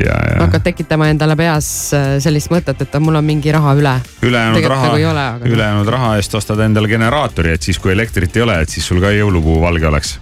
ja, 0.00 0.18
ja 0.32 0.42
hakkad 0.42 0.66
tekitama 0.68 1.08
endale 1.12 1.36
peas 1.36 1.68
äh, 1.96 2.16
sellist 2.24 2.52
mõtet, 2.52 2.80
et 2.80 3.00
mul 3.00 3.20
on 3.20 3.24
mingi 3.24 3.52
raha 3.52 3.74
üle. 3.78 3.96
ülejäänud 4.22 4.68
raha 4.74 4.90
nagu 4.90 5.00
ei 5.00 5.08
ole, 5.08 5.26
aga-, 5.38 5.50
ülejäänud 5.56 5.94
raha 5.96 6.14
eest 6.20 6.34
ostad 6.40 6.60
endale 6.64 6.88
generaatori, 6.88 7.56
et 7.56 7.62
siis, 7.62 7.80
kui 7.80 7.92
elektrit 7.92 8.36
ei 8.36 8.46
ole, 8.46 8.60
et 8.64 8.72
siis 8.72 8.86
sul 8.86 9.02
ka 9.04 9.12
jõulupuu 9.14 9.60
valge 9.64 9.88
oleks. 9.92 10.18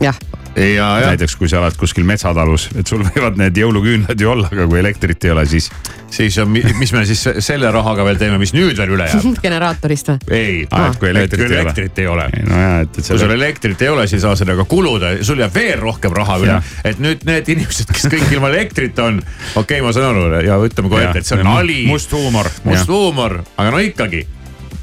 jah, 0.00 0.16
ja, 0.56 0.86
ja 1.00 1.06
näiteks 1.12 1.36
kui 1.36 1.48
sa 1.48 1.60
oled 1.60 1.76
kuskil 1.78 2.06
metsatalus, 2.08 2.68
et 2.78 2.88
sul 2.90 3.02
võivad 3.04 3.38
need 3.40 3.58
jõuluküünlad 3.60 4.20
ju 4.20 4.30
olla, 4.32 4.48
aga 4.52 4.66
kui 4.70 4.80
elektrit 4.80 5.24
ei 5.28 5.34
ole, 5.34 5.44
siis 5.50 5.70
siis 6.10 6.38
on, 6.42 6.50
mis 6.50 6.92
me 6.92 7.04
siis 7.06 7.22
selle 7.44 7.70
rahaga 7.70 8.04
veel 8.08 8.18
teeme, 8.18 8.38
mis 8.40 8.54
nüüd 8.56 8.78
veel 8.80 8.94
üle 8.96 9.06
jääb? 9.10 9.28
generaatorist 9.46 10.12
või? 10.12 10.18
ei, 10.38 10.56
Ah, 10.70 10.88
et 10.90 10.98
kui 11.02 11.10
elektrit 11.12 11.44
kui 11.44 11.46
ei 11.46 11.60
ole. 11.60 11.66
elektrit 11.66 12.02
ei 12.02 12.08
ole. 12.10 12.26
no 12.48 12.62
ja, 12.64 12.72
et, 12.86 12.90
et 12.90 12.98
kui 12.98 13.06
sul 13.12 13.22
selle, 13.24 13.38
elektrit 13.38 13.86
ei 13.86 13.92
ole, 13.92 14.08
siis 14.08 14.20
ei 14.20 14.26
saa 14.26 14.40
sellega 14.40 14.66
kuluda, 14.70 15.12
sul 15.26 15.44
jääb 15.44 15.54
veel 15.54 15.78
rohkem 15.82 16.16
raha 16.16 16.40
üle 16.42 16.56
Jah.. 16.56 16.74
et 16.84 17.00
nüüd 17.02 17.24
need 17.28 17.54
inimesed, 17.54 17.92
kes 17.94 18.10
kõik 18.10 18.34
ilma 18.34 18.50
elektrita 18.54 19.06
on, 19.12 19.22
okei 19.54 19.78
okay,, 19.78 19.86
ma 19.86 19.94
saan 19.94 20.10
aru 20.10 20.42
ja 20.46 20.58
ütleme 20.64 20.92
kohe 20.92 21.06
ette, 21.08 21.22
et 21.22 21.30
see 21.30 21.38
on 21.38 21.46
nali, 21.46 21.82
must 21.90 22.12
huumor. 22.16 22.50
must 22.66 22.90
huumor, 22.90 23.40
aga 23.56 23.72
no 23.76 23.82
ikkagi 23.84 24.26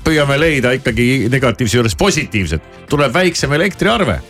püüame 0.08 0.38
leida 0.39 0.71
ikkagi 0.77 1.27
negatiivse 1.32 1.80
juures 1.80 1.95
positiivset, 1.99 2.63
tuleb 2.89 3.13
väiksem 3.13 3.53
elektriarve. 3.58 4.21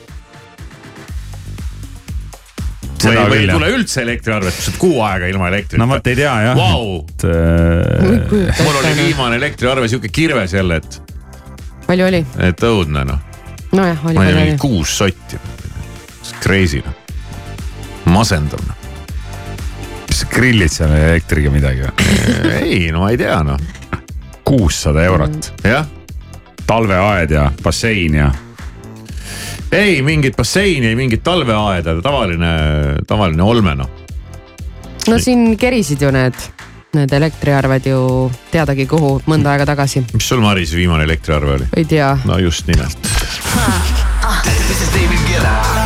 või, 2.97 3.13
Seda 3.13 3.25
või 3.27 3.37
küll, 3.37 3.43
ei 3.43 3.53
tule 3.53 3.69
üldse 3.75 4.01
elektriarvet, 4.03 4.55
sa 4.55 4.71
oled 4.71 4.79
kuu 4.81 5.01
aega 5.05 5.29
ilma 5.31 5.49
elektrita. 5.51 5.81
no 5.81 5.89
vot 5.91 6.09
ei 6.09 6.17
tea 6.17 6.33
jah 6.47 6.57
Vau. 6.57 6.99
et 7.03 7.25
äh, 7.29 8.63
mul 8.63 8.79
oli 8.81 8.93
viimane 9.01 9.39
elektriarve 9.39 9.89
sihuke 9.91 10.11
kirves 10.13 10.55
jälle, 10.57 10.81
et, 10.81 11.01
palju 11.87 12.07
oli? 12.07 12.23
et 12.49 12.65
õudne 12.69 13.05
noh, 13.07 13.21
nojah, 13.71 14.05
oli 14.09 14.19
ma 14.19 14.25
palju 14.25 14.41
mingi 14.41 14.61
kuus 14.61 14.97
sotti. 15.03 15.41
Crazy 16.43 16.81
noh, 16.83 16.95
masendav 18.13 18.61
noh. 18.67 18.87
mis 20.07 20.23
sa 20.23 20.31
grillid 20.31 20.73
seal 20.73 20.95
elektriga 20.97 21.53
midagi 21.53 21.85
või? 21.85 22.17
ei 22.63 22.81
no 22.91 23.05
ma 23.05 23.13
ei 23.13 23.21
tea 23.21 23.39
noh, 23.47 23.61
kuussada 24.47 25.05
eurot, 25.07 25.53
jah 25.67 25.87
talveaed 26.67 27.31
ja 27.31 27.51
bassein 27.63 28.15
ja 28.15 28.31
ei 29.71 30.01
mingit 30.01 30.37
basseini, 30.37 30.87
ei 30.87 30.95
mingit 30.95 31.23
talveaeda, 31.23 31.97
tavaline, 32.01 32.51
tavaline 33.07 33.43
olme 33.43 33.75
noh. 33.75 33.89
no 35.07 35.19
siin 35.19 35.57
kerisid 35.59 36.01
ju 36.01 36.11
need, 36.11 36.37
need 36.95 37.13
elektriarved 37.13 37.89
ju 37.89 38.01
teadagi 38.51 38.87
kuhu 38.87 39.17
mõnda 39.27 39.55
aega 39.55 39.67
tagasi, 39.73 40.05
mis 40.13 40.27
sul, 40.29 40.43
Maris, 40.43 40.75
viimane 40.75 41.07
elektriarve 41.07 41.57
oli? 41.59 41.71
ei 41.77 41.85
tea. 41.85 42.17
no 42.25 42.39
just 42.39 42.67
nimelt. 42.67 42.97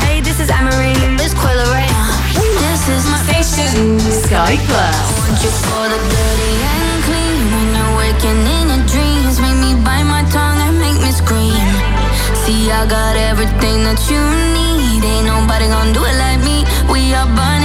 Hey, 0.01 0.21
this 0.21 0.39
is 0.39 0.49
Emery. 0.49 0.93
This 1.17 1.33
Quilla 1.33 1.65
Ray. 1.71 1.87
This 2.33 2.87
is 2.89 3.05
my 3.11 3.17
station. 3.25 3.99
Sky 3.99 4.57
Plus. 4.65 5.10
Everything 13.41 13.83
that 13.83 13.97
you 14.09 14.21
need. 14.53 15.03
Ain't 15.03 15.25
nobody 15.25 15.65
gonna 15.67 15.93
do 15.93 16.03
it 16.05 16.15
like 16.17 16.39
me. 16.45 16.61
We 16.91 17.13
are 17.13 17.25
burning 17.25 17.60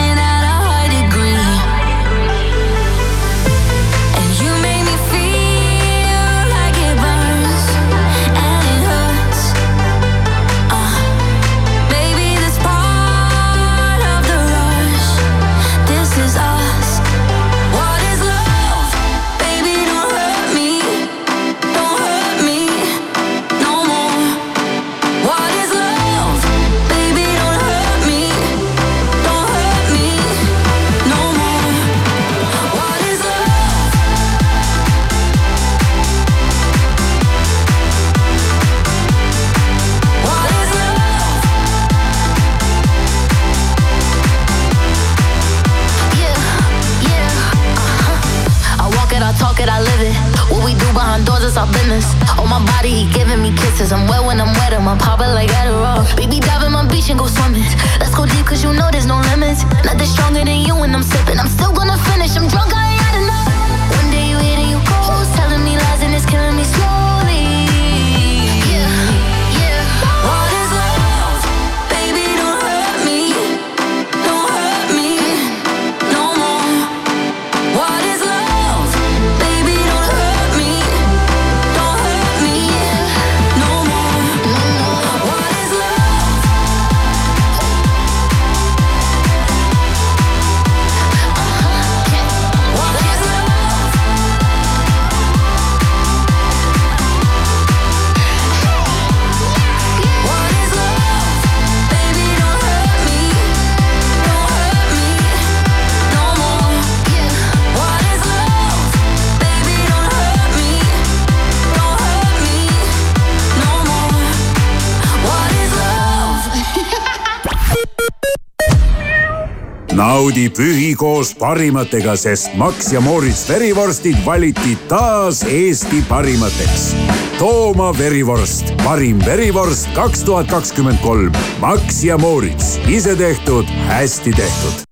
naudi 120.36 120.50
pühi 120.50 120.94
koos 120.94 121.34
parimatega, 121.34 122.16
sest 122.16 122.52
Max 122.60 122.92
ja 122.92 123.00
Moritz 123.00 123.48
verivorstid 123.48 124.16
valiti 124.24 124.76
taas 124.88 125.42
Eesti 125.42 126.02
parimateks. 126.08 126.94
Tooma 127.38 127.92
verivorst, 127.98 128.74
parim 128.84 129.18
verivorst 129.24 129.88
kaks 129.94 130.24
tuhat 130.24 130.46
kakskümmend 130.50 131.00
kolm. 131.00 131.32
Max 131.60 132.04
ja 132.04 132.18
Moritz, 132.18 132.76
ise 132.88 133.16
tehtud, 133.16 133.64
hästi 133.88 134.32
tehtud 134.32 134.84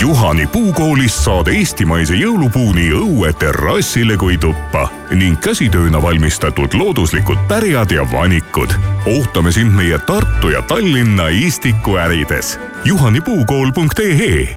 Juhani 0.00 0.46
puukoolist 0.46 1.24
saad 1.24 1.48
eestimaise 1.48 2.14
jõulupuu 2.14 2.72
nii 2.74 2.90
õue 2.98 3.32
terrassile 3.38 4.18
kui 4.18 4.38
tuppa 4.38 4.88
ning 5.10 5.38
käsitööna 5.40 6.02
valmistatud 6.02 6.74
looduslikud 6.74 7.38
pärjad 7.48 7.90
ja 7.90 8.04
vanikud. 8.12 8.72
ootame 9.06 9.52
sind 9.52 9.72
meie 9.72 9.98
Tartu 9.98 10.48
ja 10.48 10.62
Tallinna 10.62 11.28
Istiku 11.28 11.96
ärides. 11.96 12.58
juhanipuukool.ee 12.84 14.54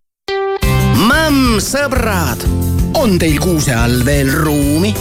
Mämm, 1.08 1.58
sõbrad, 1.60 2.46
on 2.94 3.20
teil 3.20 3.40
kuuse 3.40 3.74
all 3.76 4.06
veel 4.06 4.32
ruumi? 4.34 4.96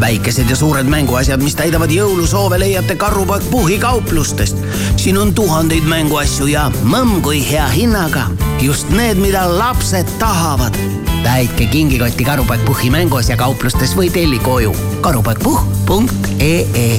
väikesed 0.00 0.50
ja 0.50 0.56
suured 0.56 0.86
mänguasjad, 0.86 1.40
mis 1.42 1.54
täidavad 1.56 1.90
jõulusoove, 1.90 2.58
leiate 2.60 2.96
Karupoeg 2.96 3.42
Puhhi 3.50 3.78
kauplustest. 3.78 4.56
siin 4.96 5.18
on 5.18 5.34
tuhandeid 5.34 5.84
mänguasju 5.84 6.46
ja 6.46 6.70
mõmm 6.82 7.22
kui 7.22 7.40
hea 7.50 7.68
hinnaga. 7.68 8.26
Just 8.62 8.90
need, 8.90 9.16
mida 9.16 9.58
lapsed 9.58 10.06
tahavad. 10.18 10.74
täitke 11.22 11.66
kingikotti 11.66 12.24
Karupoeg 12.24 12.64
Puhhi 12.64 12.90
mänguasja 12.90 13.36
kauplustes 13.36 13.96
või 13.96 14.10
telli 14.10 14.38
koju. 14.38 14.72
karupoegpuhh.ee 15.00 16.98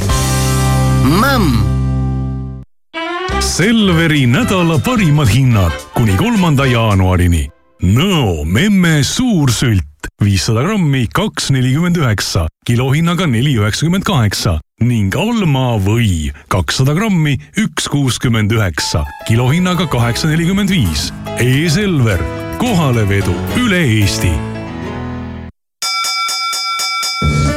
Mõmm 1.04 1.78
Selveri 3.40 4.26
nädala 4.28 4.78
parimad 4.86 5.30
hinnad 5.32 5.74
kuni 5.96 6.14
kolmanda 6.20 6.66
jaanuarini. 6.68 7.48
Nõo 7.82 8.44
memme 8.46 9.04
suursült 9.04 9.87
viissada 10.24 10.64
grammi, 10.66 11.06
kaks 11.14 11.52
nelikümmend 11.54 12.00
üheksa, 12.00 12.48
kilohinnaga 12.68 13.28
neli 13.28 13.56
üheksakümmend 13.60 14.08
kaheksa 14.08 14.58
ning 14.82 15.16
Alma 15.18 15.78
või 15.82 16.34
kakssada 16.54 16.94
grammi, 16.98 17.38
üks 17.58 17.88
kuuskümmend 17.90 18.52
üheksa, 18.54 19.06
kilohinnaga 19.28 19.90
kaheksa 19.90 20.30
nelikümmend 20.30 20.70
viis. 20.70 21.10
E-Selver, 21.42 22.22
kohalevedu 22.62 23.34
üle 23.62 23.82
Eesti 24.02 24.36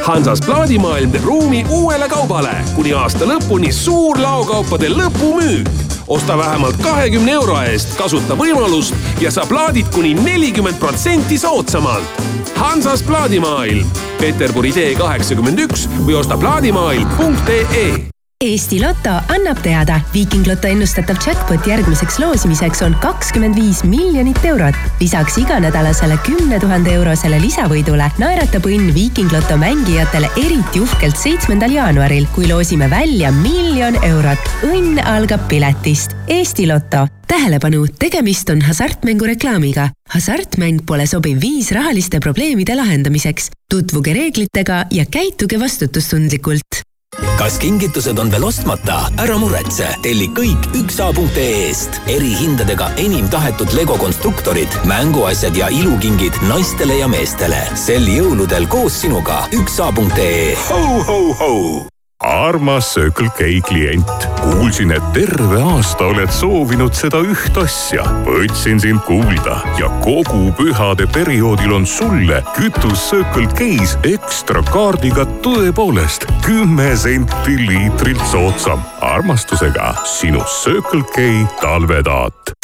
Hansas 0.01 0.41
plaadimaailm 0.41 1.11
teeb 1.13 1.25
ruumi 1.25 1.61
uuele 1.69 2.07
kaubale. 2.09 2.55
kuni 2.75 2.93
aasta 2.93 3.25
lõpuni 3.29 3.69
suur 3.71 4.17
laokaupade 4.17 4.89
lõpumüük. 4.89 5.69
Osta 6.11 6.37
vähemalt 6.37 6.75
kahekümne 6.83 7.31
euro 7.31 7.55
eest, 7.63 7.95
kasuta 7.95 8.35
võimalust 8.35 8.95
ja 9.23 9.31
saa 9.31 9.47
plaadid 9.47 9.87
kuni 9.95 10.11
nelikümmend 10.17 10.79
protsenti 10.79 11.39
soodsamalt. 11.39 12.21
Hansas 12.59 13.03
plaadimaailm, 13.07 13.87
Peterburi 14.19 14.75
tee 14.75 14.91
kaheksakümmend 14.99 15.67
üks 15.69 15.87
või 16.03 16.19
osta 16.19 16.37
plaadimaailm.ee 16.37 18.10
Eesti 18.41 18.79
Loto 18.81 19.11
annab 19.29 19.59
teada, 19.61 19.99
Viiking 20.13 20.47
Loto 20.49 20.65
ennustatav 20.65 21.19
jackpot 21.21 21.67
järgmiseks 21.69 22.15
loosimiseks 22.23 22.81
on 22.81 22.95
kakskümmend 23.03 23.53
viis 23.53 23.83
miljonit 23.85 24.41
eurot. 24.49 24.75
lisaks 24.99 25.37
iganädalasele 25.37 26.17
kümne 26.25 26.57
tuhande 26.59 26.89
eurosele 26.97 27.37
lisavõidule 27.43 28.09
naeratab 28.17 28.65
õnn 28.65 28.89
Viiking 28.97 29.29
Loto 29.29 29.59
mängijatele 29.61 30.33
eriti 30.41 30.81
uhkelt 30.81 31.21
seitsmendal 31.21 31.77
jaanuaril, 31.77 32.25
kui 32.33 32.49
loosime 32.49 32.89
välja 32.89 33.29
miljon 33.31 34.01
eurot. 34.09 34.51
õnn 34.65 34.97
algab 35.05 35.45
piletist. 35.47 36.17
Eesti 36.27 36.65
Loto 36.65 37.05
tähelepanu, 37.27 37.85
tegemist 37.99 38.49
on 38.49 38.61
hasartmängu 38.61 39.29
reklaamiga. 39.35 39.91
hasartmäng 40.09 40.81
pole 40.85 41.05
sobiv 41.05 41.41
viis 41.41 41.71
rahaliste 41.71 42.19
probleemide 42.19 42.75
lahendamiseks. 42.75 43.51
tutvuge 43.69 44.13
reeglitega 44.13 44.85
ja 44.89 45.05
käituge 45.05 45.59
vastutustundlikult 45.59 46.81
kas 47.41 47.57
kingitused 47.57 48.19
on 48.21 48.29
veel 48.29 48.43
ostmata? 48.45 48.99
ära 49.21 49.37
muretse, 49.41 49.87
telli 50.05 50.27
kõik 50.37 50.67
üksa.ee-st. 50.77 52.03
erihindadega 52.13 52.91
enim 53.01 53.29
tahetud 53.33 53.73
Lego 53.73 53.97
konstruktorid, 53.97 54.77
mänguasjad 54.85 55.57
ja 55.57 55.71
ilukingid 55.73 56.37
naistele 56.45 56.99
ja 57.01 57.09
meestele. 57.09 57.63
sel 57.75 58.05
jõuludel 58.05 58.69
koos 58.69 59.01
sinuga 59.01 59.47
üksa.ee. 59.57 60.53
ho-ho-ho 60.69 61.90
armas 62.21 62.93
Circle 62.93 63.29
K 63.37 63.61
klient, 63.67 64.27
kuulsin, 64.41 64.91
et 64.91 65.03
terve 65.13 65.61
aasta 65.61 66.05
oled 66.11 66.31
soovinud 66.33 66.93
seda 66.95 67.21
üht 67.25 67.57
asja. 67.57 68.05
võtsin 68.27 68.79
sind 68.81 69.01
kuulda 69.07 69.61
ja 69.79 69.89
kogu 70.05 70.51
pühade 70.57 71.07
perioodil 71.13 71.73
on 71.79 71.85
sulle 71.85 72.43
kütus 72.55 73.09
Circle 73.09 73.47
K-s 73.57 73.97
ekstra 74.07 74.63
kaardiga 74.71 75.25
tõepoolest 75.45 76.27
kümme 76.45 76.91
senti 76.95 77.57
liitrilt 77.67 78.23
soodsam. 78.31 78.81
armastusega 79.01 79.93
sinu 80.05 80.43
Circle 80.61 81.03
K 81.15 81.45
talvetaat 81.61 82.60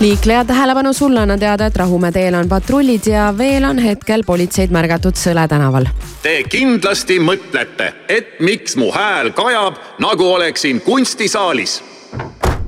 liikleja 0.00 0.44
tähelepanu, 0.44 0.92
sulle 0.92 1.20
annan 1.20 1.40
teada, 1.40 1.66
et 1.66 1.76
Rahumäe 1.76 2.12
teel 2.12 2.34
on 2.34 2.48
patrullid 2.48 3.06
ja 3.06 3.34
veel 3.38 3.64
on 3.64 3.78
hetkel 3.78 4.22
politseid 4.26 4.70
märgatud 4.70 5.18
Sõle 5.18 5.48
tänaval. 5.48 5.88
Te 6.22 6.42
kindlasti 6.48 7.18
mõtlete, 7.18 7.92
et 8.08 8.38
miks 8.40 8.76
mu 8.78 8.92
hääl 8.94 9.32
kajab, 9.34 9.78
nagu 9.98 10.32
oleksin 10.32 10.80
kunstisaalis 10.80 11.80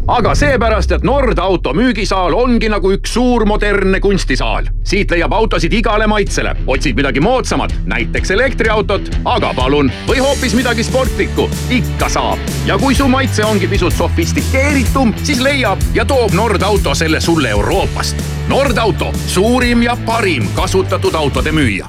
aga 0.09 0.35
seepärast, 0.35 0.93
et 0.93 1.03
Nord 1.03 1.39
auto 1.39 1.73
müügisaal 1.77 2.35
ongi 2.35 2.69
nagu 2.73 2.93
üks 2.95 3.13
suur 3.15 3.45
modernne 3.47 4.01
kunstisaal. 4.01 4.67
siit 4.85 5.11
leiab 5.11 5.33
autosid 5.33 5.73
igale 5.73 6.07
maitsele, 6.07 6.55
otsid 6.67 6.97
midagi 6.97 7.21
moodsamat, 7.21 7.75
näiteks 7.87 8.31
elektriautot, 8.31 9.11
aga 9.25 9.53
palun, 9.55 9.93
või 10.09 10.19
hoopis 10.19 10.55
midagi 10.55 10.85
sportlikku, 10.85 11.49
ikka 11.71 12.09
saab. 12.09 12.39
ja 12.67 12.79
kui 12.79 12.95
su 12.95 13.09
maitse 13.09 13.45
ongi 13.45 13.69
pisut 13.69 13.95
sofistikeeritum, 13.95 15.15
siis 15.23 15.41
leiab 15.41 15.79
ja 15.95 16.05
toob 16.05 16.33
Nord 16.33 16.63
auto 16.63 16.95
selle 16.95 17.21
sulle 17.21 17.51
Euroopast. 17.51 18.17
Nord 18.49 18.79
auto, 18.79 19.13
suurim 19.27 19.83
ja 19.83 19.97
parim 20.07 20.49
kasutatud 20.57 21.15
autode 21.15 21.53
müüja 21.53 21.87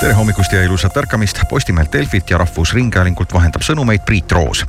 tere 0.00 0.12
hommikust 0.16 0.52
ja 0.52 0.62
ilusat 0.64 0.96
ärkamist. 0.96 1.40
Postimehelt 1.48 1.92
Delfit 1.92 2.30
ja 2.30 2.38
Rahvusringhäälingult 2.38 3.32
vahendab 3.34 3.62
sõnumeid 3.62 4.04
Priit 4.06 4.32
Roos 4.32 4.64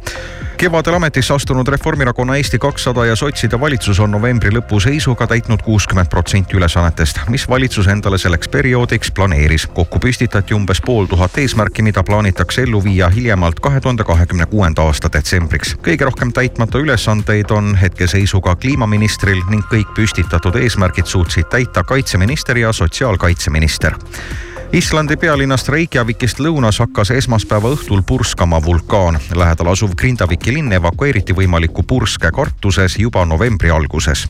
kevadel 0.62 0.94
ametisse 0.94 1.34
astunud 1.34 1.68
Reformierakonna 1.68 2.36
Eesti 2.38 2.60
kakssada 2.60 3.06
ja 3.06 3.16
sotside 3.16 3.60
valitsus 3.60 4.00
on 4.00 4.12
novembri 4.14 4.52
lõpu 4.54 4.78
seisuga 4.84 5.26
täitnud 5.28 5.64
kuuskümmend 5.66 6.10
protsenti 6.10 6.58
ülesannetest, 6.58 7.24
mis 7.34 7.48
valitsus 7.50 7.88
endale 7.90 8.20
selleks 8.22 8.50
perioodiks 8.54 9.12
planeeris. 9.12 9.66
kokku 9.68 10.00
püstitati 10.00 10.54
umbes 10.54 10.82
pool 10.86 11.10
tuhat 11.10 11.38
eesmärki, 11.38 11.82
mida 11.82 12.04
plaanitakse 12.04 12.62
ellu 12.62 12.84
viia 12.84 13.10
hiljemalt 13.10 13.60
kahe 13.60 13.82
tuhande 13.82 14.04
kahekümne 14.04 14.46
kuuenda 14.46 14.82
aasta 14.84 15.10
detsembriks. 15.14 15.76
kõige 15.82 16.06
rohkem 16.06 16.34
täitmata 16.34 16.78
ülesandeid 16.78 17.50
on 17.52 17.76
hetkeseisuga 17.76 18.56
kliimaministril 18.56 19.42
ning 19.50 19.66
kõik 19.74 19.96
püstitatud 19.96 20.62
eesmärgid 20.62 21.06
suutsid 21.06 21.50
täita 21.50 21.84
kaitseminister 21.84 22.58
ja 22.58 22.74
sotsiaalkaitseminister 22.74 23.98
Islandi 24.72 25.18
pealinnast 25.20 25.68
Reykjavikist 25.68 26.40
lõunas 26.40 26.78
hakkas 26.80 27.10
esmaspäeva 27.12 27.74
õhtul 27.76 28.06
purskama 28.08 28.62
vulkaan. 28.64 29.20
lähedal 29.36 29.68
asuv 29.68 29.98
Grindaviki 30.00 30.54
linn 30.54 30.72
evakueeriti 30.74 31.36
võimaliku 31.36 31.84
purske 31.84 32.32
kartuses 32.32 32.96
juba 33.00 33.26
novembri 33.26 33.70
alguses. 33.70 34.30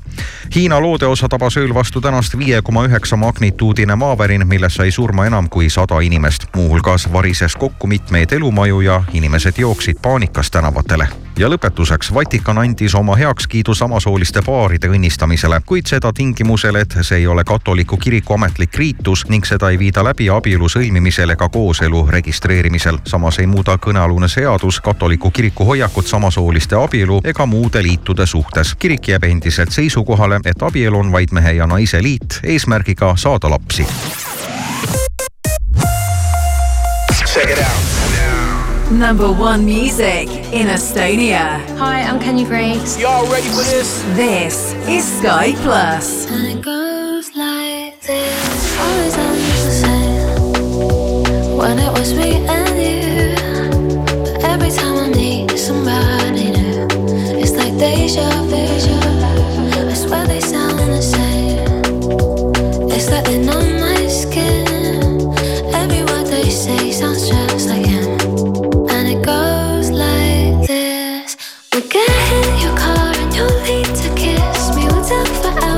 Hiina 0.56 0.82
loodeosa 0.82 1.30
tabas 1.30 1.58
ööl 1.58 1.74
vastu 1.74 2.02
tänast 2.02 2.38
viie 2.38 2.62
koma 2.62 2.88
üheksa 2.90 3.16
magnituudine 3.16 3.96
maavärin, 3.96 4.48
milles 4.48 4.76
sai 4.76 4.92
surma 4.92 5.26
enam 5.26 5.50
kui 5.50 5.70
sada 5.70 6.00
inimest. 6.00 6.48
muuhulgas 6.56 7.14
varises 7.14 7.56
kokku 7.56 7.88
mitmeid 7.88 8.32
elumaju 8.32 8.82
ja 8.82 9.04
inimesed 9.14 9.54
jooksid 9.58 9.98
paanikas 10.02 10.52
tänavatele 10.52 11.08
ja 11.40 11.50
lõpetuseks, 11.50 12.14
Vatikan 12.14 12.58
andis 12.58 12.96
oma 12.96 13.16
heakskiidu 13.16 13.74
samasooliste 13.74 14.42
paaride 14.46 14.90
õnnistamisele, 14.92 15.62
kuid 15.66 15.90
seda 15.90 16.12
tingimusel, 16.14 16.76
et 16.76 16.96
see 17.02 17.22
ei 17.22 17.28
ole 17.28 17.44
katoliku 17.44 17.98
kiriku 17.98 18.34
ametlik 18.34 18.78
riitus 18.78 19.26
ning 19.30 19.46
seda 19.46 19.70
ei 19.70 19.80
viida 19.80 20.04
läbi 20.04 20.30
abielu 20.30 20.70
sõlmimisel 20.70 21.36
ega 21.36 21.50
kooselu 21.50 22.06
registreerimisel. 22.10 23.00
samas 23.06 23.40
ei 23.40 23.48
muuda 23.48 23.78
kõnealune 23.78 24.28
seadus 24.28 24.82
katoliku 24.82 25.32
kiriku 25.32 25.66
hoiakut 25.66 26.08
samasooliste 26.08 26.76
abielu 26.76 27.22
ega 27.24 27.46
muude 27.46 27.84
liitude 27.84 28.26
suhtes. 28.26 28.76
kirik 28.76 29.08
jääb 29.08 29.24
endiselt 29.24 29.72
seisukohale, 29.72 30.40
et 30.46 30.62
abielu 30.62 31.00
on 31.00 31.12
vaid 31.12 31.32
mehe 31.32 31.52
ja 31.52 31.68
naise 31.68 32.04
liit 32.04 32.40
eesmärgiga 32.44 33.14
saada 33.16 33.50
lapsi. 33.50 33.86
Check 37.26 37.50
it 37.50 37.60
out. 37.60 37.81
Number 38.92 39.32
one 39.32 39.66
music 39.66 40.28
in 40.52 40.68
Estonia. 40.68 41.66
Hi, 41.78 42.02
I'm 42.02 42.20
Kenny 42.20 42.46
Breaks. 42.46 43.00
Y'all 43.00 43.26
ready 43.32 43.48
for 43.48 43.64
this? 43.64 44.04
This 44.16 44.74
is 44.88 45.06
Sky 45.20 45.54
Plus. 45.64 46.30
And 46.30 46.46
it 46.46 46.62
goes 46.62 47.34
like 47.36 48.00
this. 48.02 48.78
Always 48.80 49.18
on 49.18 49.34
the 49.34 49.72
same. 49.82 51.58
When 51.58 51.80
it 51.80 51.92
was 51.98 52.14
me 52.14 52.46
and 52.46 52.78
you. 52.78 53.36
But 54.36 54.44
every 54.44 54.70
time 54.72 54.98
I 54.98 55.08
need 55.10 55.58
somebody 55.58 56.52
new, 56.52 56.88
it's 57.40 57.54
like 57.54 57.78
deja 57.78 58.30
vu. 58.44 58.58
I 59.90 59.94
swear 59.94 60.28
they 60.28 60.42
sound 60.42 60.80
the 60.80 61.02
same. 61.02 61.84
It's 62.92 63.10
like 63.10 63.24
they're 63.24 63.42
numb 63.44 63.81
myself 75.12 75.71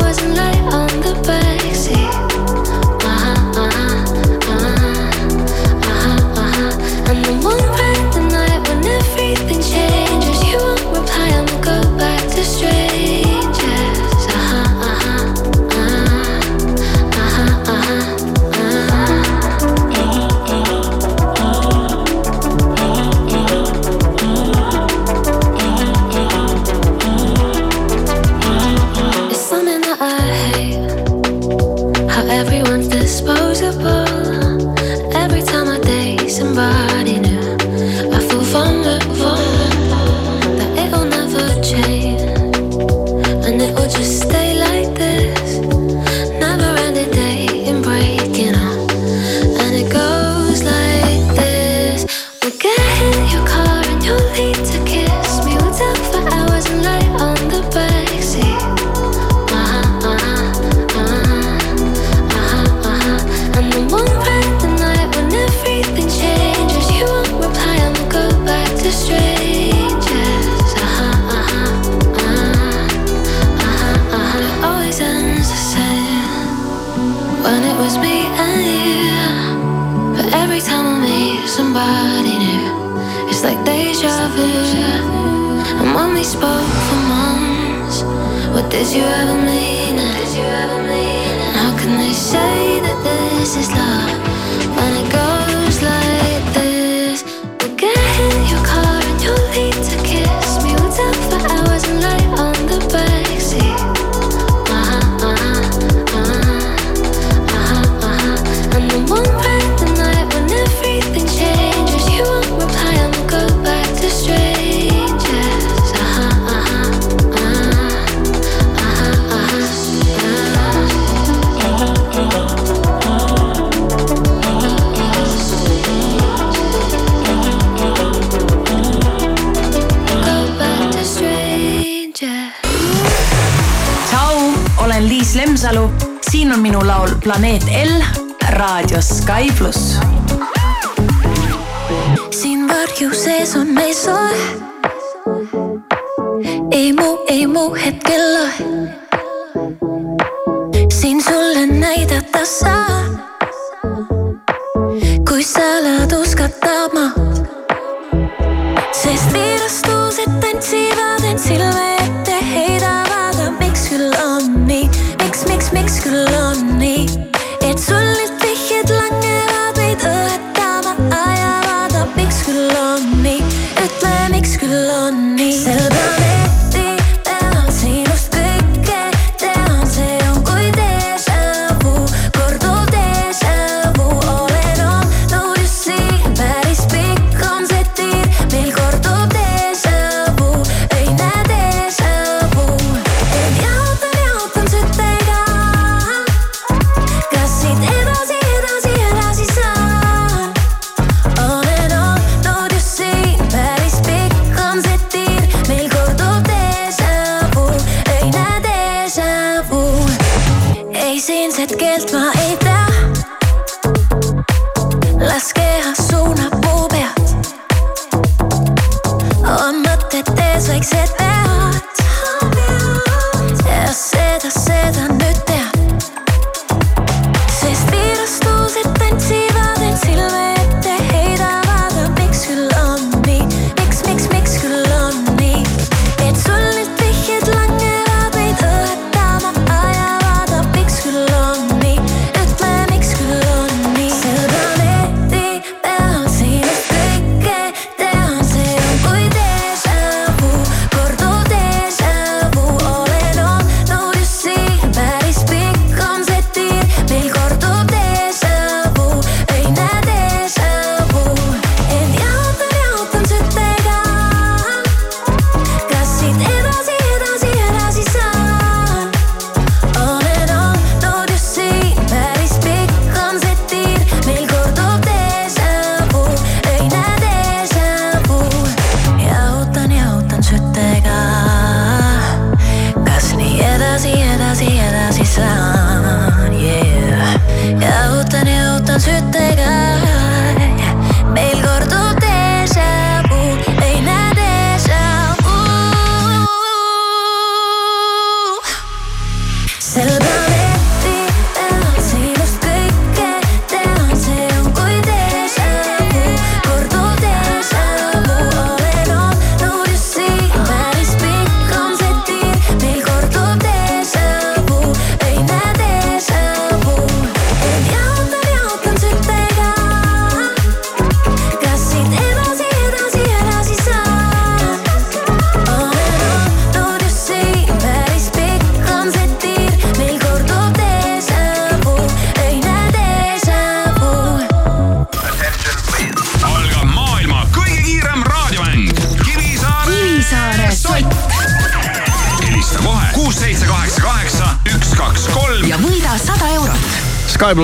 I 156.43 156.47
thought 156.49 156.93
my. 156.93 157.02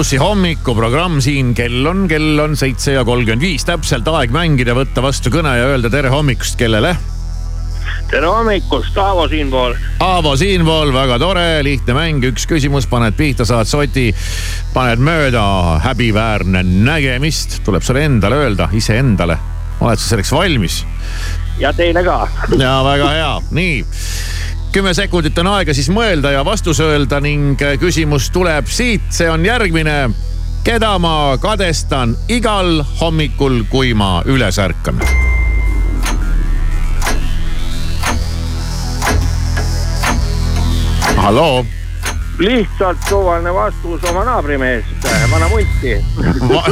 Plussi 0.09 0.25
hommikuprogramm 0.25 1.19
siin, 1.21 1.51
kell 1.53 1.85
on, 1.85 2.07
kell 2.09 2.39
on 2.41 2.55
seitse 2.57 2.95
ja 2.95 3.03
kolmkümmend 3.05 3.43
viis, 3.45 3.61
täpselt 3.61 4.07
aeg 4.09 4.31
mängida, 4.33 4.73
võtta 4.73 5.03
vastu 5.05 5.29
kõne 5.29 5.51
ja 5.53 5.67
öelda 5.69 5.91
tere 5.93 6.09
hommikust, 6.09 6.55
kellele? 6.57 6.95
tere 8.09 8.25
hommikust, 8.25 8.97
Aavo 8.97 9.27
siinpool. 9.29 9.75
Aavo 10.01 10.31
siinpool, 10.33 10.89
väga 10.95 11.19
tore, 11.21 11.43
lihtne 11.61 11.93
mäng, 11.93 12.25
üks 12.25 12.49
küsimus, 12.49 12.89
paned 12.89 13.13
pihta, 13.19 13.45
saad 13.45 13.69
soti, 13.69 14.07
paned 14.73 15.05
mööda, 15.05 15.43
häbiväärne 15.85 16.65
nägemist, 16.65 17.59
tuleb 17.67 17.85
sulle 17.85 18.07
endale 18.09 18.41
öelda, 18.47 18.71
iseendale. 18.73 19.37
oled 19.77 20.01
sa 20.01 20.15
selleks 20.15 20.33
valmis? 20.33 20.81
ja 21.61 21.69
teile 21.75 22.01
ka. 22.01 22.23
ja 22.57 22.79
väga 22.87 23.13
hea, 23.13 23.33
nii 23.61 23.77
kümme 24.71 24.93
sekundit 24.93 25.37
on 25.41 25.47
aega 25.47 25.73
siis 25.73 25.89
mõelda 25.89 26.31
ja 26.33 26.43
vastus 26.45 26.79
öelda 26.83 27.19
ning 27.23 27.57
küsimus 27.81 28.29
tuleb 28.33 28.67
siit, 28.69 29.07
see 29.09 29.29
on 29.29 29.45
järgmine. 29.45 30.09
keda 30.63 30.99
ma 30.99 31.37
kadestan 31.41 32.15
igal 32.27 32.83
hommikul, 33.01 33.63
kui 33.69 33.93
ma 33.93 34.21
üles 34.25 34.59
ärkan? 34.59 35.01
halloo 41.19 41.65
lihtsalt 42.39 42.97
suvaline 43.09 43.53
vastus 43.53 44.03
oma 44.09 44.23
naabrimeest, 44.23 45.09
vana 45.31 45.49
munti 45.49 45.97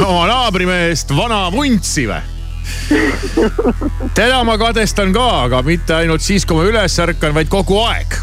oma 0.06 0.26
naabrimeest, 0.26 1.16
vana 1.16 1.46
vuntsi 1.52 2.06
või? 2.08 2.37
teda 4.18 4.44
ma 4.44 4.58
kadestan 4.58 5.12
ka, 5.12 5.28
aga 5.46 5.62
mitte 5.66 5.94
ainult 5.94 6.22
siis, 6.24 6.46
kui 6.46 6.56
ma 6.58 6.64
üles 6.68 6.98
ärkan, 7.04 7.34
vaid 7.36 7.48
kogu 7.52 7.78
aeg. 7.84 8.18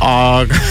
aga 0.00 0.56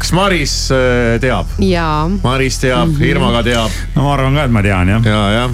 kas 0.00 0.12
Maris 0.16 0.54
äh, 0.74 1.18
teab? 1.20 1.46
jaa. 1.58 2.08
Maris 2.22 2.58
teab 2.58 2.88
mm, 2.88 2.96
-hmm. 2.96 3.10
Irma 3.10 3.32
ka 3.32 3.42
teab. 3.42 3.70
no 3.96 4.02
ma 4.02 4.14
arvan 4.14 4.34
ka, 4.34 4.44
et 4.44 4.50
ma 4.50 4.62
tean 4.62 4.88
jah. 4.88 5.04
ja, 5.04 5.30
jah 5.38 5.50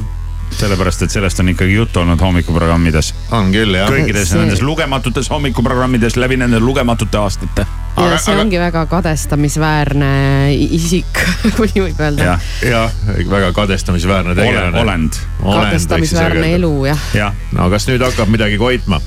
sellepärast, 0.56 1.02
et 1.02 1.10
sellest 1.10 1.40
on 1.40 1.48
ikkagi 1.48 1.74
juttu 1.74 2.00
olnud 2.00 2.20
hommikuprogrammides. 2.20 3.14
on 3.30 3.52
küll 3.52 3.74
jah. 3.74 3.90
kõikides 3.90 4.30
see... 4.30 4.40
nendes 4.40 4.62
lugematutes 4.62 5.30
hommikuprogrammides 5.30 6.16
läbi 6.16 6.36
nende 6.36 6.60
lugematute 6.60 7.18
aastate. 7.18 7.66
Ja 7.96 8.06
aga, 8.10 8.18
see 8.20 8.34
aga... 8.34 8.44
ongi 8.44 8.60
väga 8.60 8.84
kadestamisväärne 8.92 10.12
isik 10.54 11.20
kui 11.56 11.70
võib 11.74 12.00
öelda. 12.00 12.32
jah 12.32 12.48
ja,, 12.68 12.82
väga 13.30 13.52
kadestamisväärne 13.56 14.34
tegelane. 14.38 14.80
olend. 14.80 15.20
kadestamisväärne 15.42 16.54
elu 16.58 16.72
jah 16.90 17.06
ja.. 17.16 17.30
no 17.56 17.70
kas 17.72 17.88
nüüd 17.88 18.04
hakkab 18.04 18.32
midagi 18.32 18.58
koitma? 18.60 19.00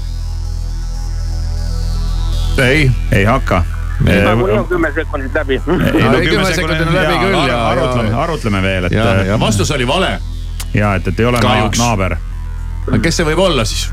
ei. 2.64 2.90
ei 3.12 3.28
hakka 3.30 3.64
nagunii 4.00 4.58
on 4.58 4.68
kümme 4.68 4.92
sekundit 4.96 5.34
läbi. 5.34 5.62
ei 5.94 6.04
no 6.04 6.18
kümme 6.24 6.50
sekundit 6.54 6.82
on 6.88 6.94
läbi 6.94 7.22
küll 7.26 7.48
ja. 7.48 7.62
arutleme, 7.70 8.14
arutleme 8.16 8.62
veel, 8.62 8.90
et. 8.90 8.92
ja, 8.92 9.14
ja 9.24 9.40
vastus 9.40 9.72
oli 9.72 9.88
vale 9.88 10.18
ja 10.74 10.96
et, 10.96 11.08
et 11.08 11.20
ei 11.20 11.26
ole 11.26 11.40
Kahjuks. 11.42 11.80
naaber. 11.80 12.18
aga 12.88 13.00
kes 13.04 13.22
see 13.22 13.28
võib 13.28 13.44
olla 13.44 13.66
siis? 13.66 13.90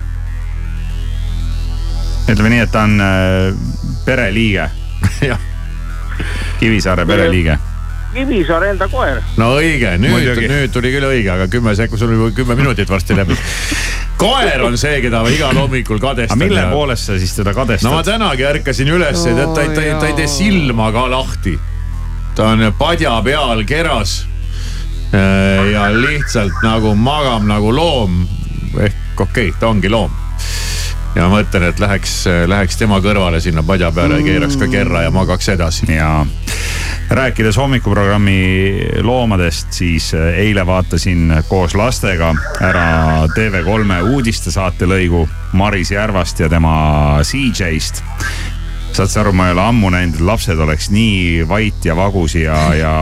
ütleme 2.30 2.50
nii, 2.54 2.64
et 2.64 2.72
ta 2.72 2.86
on 2.86 3.00
äh, 3.00 3.54
pereliige 4.04 4.70
Kivisaare 6.60 7.06
pereliige. 7.06 7.58
Kivisaare 8.14 8.70
enda 8.72 8.88
koer. 8.88 9.20
no 9.36 9.50
õige, 9.58 9.96
nüüd, 10.00 10.40
nüüd 10.48 10.72
tuli 10.72 10.92
küll 10.94 11.08
õige, 11.08 11.30
aga 11.34 11.48
kümme 11.52 11.74
sekundit, 11.76 12.00
sul 12.00 12.14
oli 12.14 12.36
kümme 12.36 12.56
minutit 12.56 12.90
varsti 12.90 13.16
läbi. 13.16 13.36
koer 14.22 14.62
on 14.64 14.78
see, 14.80 15.00
keda 15.04 15.20
ma 15.26 15.32
igal 15.32 15.58
hommikul 15.60 16.00
kadestan. 16.00 16.40
mille 16.40 16.62
ja... 16.62 16.70
poolest 16.72 17.10
sa 17.10 17.18
siis 17.20 17.34
teda 17.36 17.52
kadestad? 17.56 17.90
no 17.90 17.96
ma 17.98 18.06
tänagi 18.06 18.46
ärkasin 18.48 18.88
üles 18.94 19.26
ja 19.26 19.34
tead, 19.34 19.52
ta, 19.58 19.66
ta, 19.74 19.98
ta 20.00 20.08
ei 20.08 20.16
tee 20.22 20.30
silma 20.30 20.88
ka 20.94 21.04
lahti. 21.12 21.58
ta 22.38 22.54
on 22.54 22.64
padja 22.78 23.18
peal 23.26 23.66
keras 23.68 24.22
Äh, 25.14 25.70
ja 25.70 25.86
lihtsalt 25.94 26.62
nagu 26.62 26.94
magab 26.94 27.44
nagu 27.46 27.70
loom. 27.74 28.26
ehk 28.80 29.20
okei 29.20 29.48
okay,, 29.48 29.60
ta 29.60 29.68
ongi 29.68 29.88
loom. 29.88 30.10
Ja 31.16 31.26
mõtlen, 31.32 31.70
et 31.70 31.80
läheks, 31.80 32.24
läheks 32.46 32.76
tema 32.76 33.00
kõrvale 33.04 33.40
sinna 33.40 33.64
padja 33.66 33.90
peale 33.94 34.20
ja 34.20 34.26
keeraks 34.26 34.58
ka 34.60 34.68
kerra 34.70 35.06
ja 35.06 35.12
magaks 35.14 35.48
edasi. 35.54 35.88
ja 35.94 36.26
rääkides 37.10 37.56
hommikuprogrammi 37.56 39.02
loomadest, 39.02 39.72
siis 39.72 40.10
äh, 40.14 40.34
eile 40.46 40.66
vaatasin 40.66 41.32
koos 41.48 41.74
lastega 41.74 42.34
ära 42.60 42.88
TV3 43.34 44.02
uudistesaate 44.10 44.88
lõigu 44.90 45.26
Maris 45.52 45.90
Järvast 45.94 46.40
ja 46.40 46.48
tema 46.48 47.22
CJ-st 47.22 48.02
saad 48.96 49.12
sa 49.12 49.20
aru, 49.20 49.32
ma 49.36 49.50
ei 49.50 49.52
ole 49.52 49.60
ammu 49.60 49.90
näinud, 49.92 50.16
et 50.16 50.24
lapsed 50.24 50.58
oleks 50.58 50.88
nii 50.88 51.44
vait 51.48 51.84
ja 51.84 51.96
vagus 51.96 52.34
ja, 52.34 52.56
ja 52.74 52.92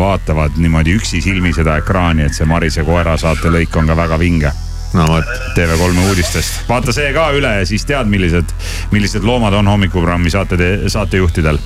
vaatavad 0.00 0.56
niimoodi 0.56 0.96
üksisilmi 0.96 1.52
seda 1.52 1.76
ekraani, 1.82 2.24
et 2.24 2.36
see 2.36 2.48
Marise 2.48 2.84
koera 2.84 3.18
saatelõik 3.20 3.76
on 3.76 3.92
ka 3.92 3.96
väga 3.98 4.18
vinge 4.20 4.52
no 4.94 5.06
vot. 5.08 5.24
TV3 5.54 6.08
uudistest, 6.08 6.60
vaata 6.68 6.94
see 6.94 7.12
ka 7.14 7.28
üle 7.36 7.50
ja 7.60 7.66
siis 7.68 7.86
tead, 7.88 8.10
millised, 8.10 8.54
millised 8.94 9.26
loomad 9.26 9.54
on 9.58 9.68
hommikuprogrammi 9.70 10.30
saate, 10.30 10.58
saatejuhtidel. 10.88 11.58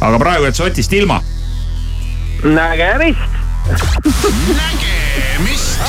aga 0.00 0.18
praegu 0.18 0.48
jääd 0.48 0.58
sotist 0.58 0.92
ilma. 0.92 1.22
nägemist 2.44 3.40
nägemist 4.54 5.80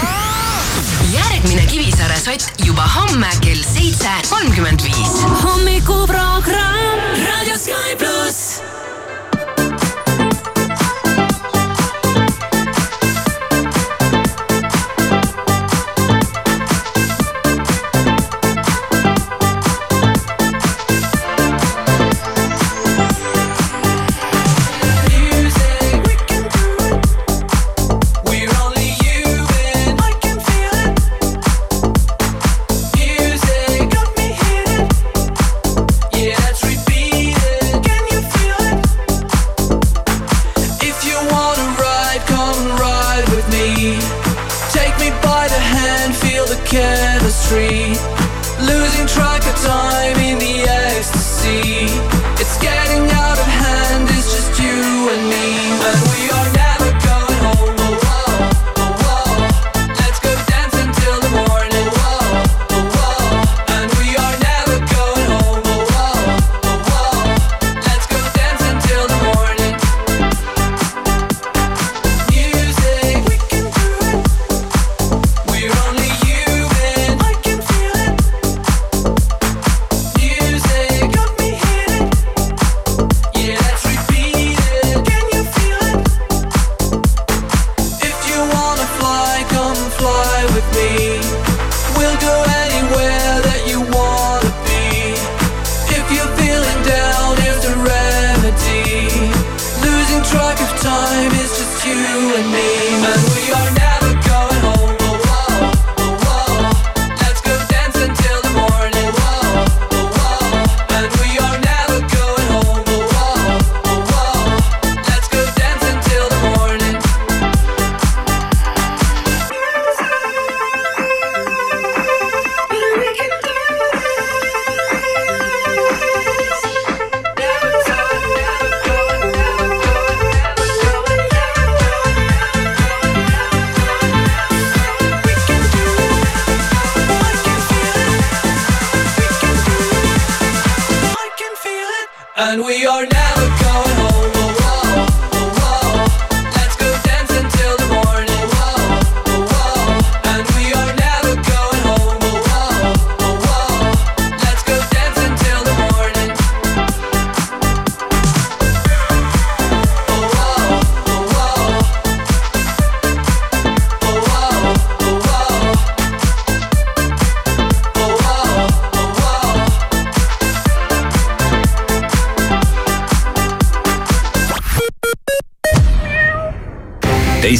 järgmine 1.13 1.65
Kivisaare 1.67 2.19
sott 2.19 2.65
juba 2.65 2.87
homme 2.95 3.27
kell 3.41 3.63
seitse 3.63 4.09
kolmkümmend 4.29 4.83
viis. 4.83 5.19
hommikuprogramm 5.43 7.25
Raadio 7.25 7.57
Sky 7.57 7.95
pluss 7.99 8.54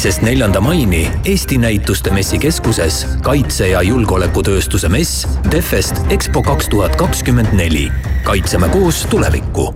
teisest 0.06 0.22
neljanda 0.22 0.60
maini 0.60 1.10
Eesti 1.24 1.58
Näituste 1.58 2.10
Messikeskuses 2.10 3.06
kaitse- 3.22 3.68
ja 3.68 3.82
julgeolekutööstuse 3.82 4.88
mess 4.88 5.26
Defest 5.50 5.98
EXPO 6.10 6.42
kaks 6.42 6.68
tuhat 6.68 6.96
kakskümmend 6.96 7.50
neli. 7.52 7.88
kaitseme 8.22 8.68
koos 8.68 9.06
tulevikku 9.10 9.74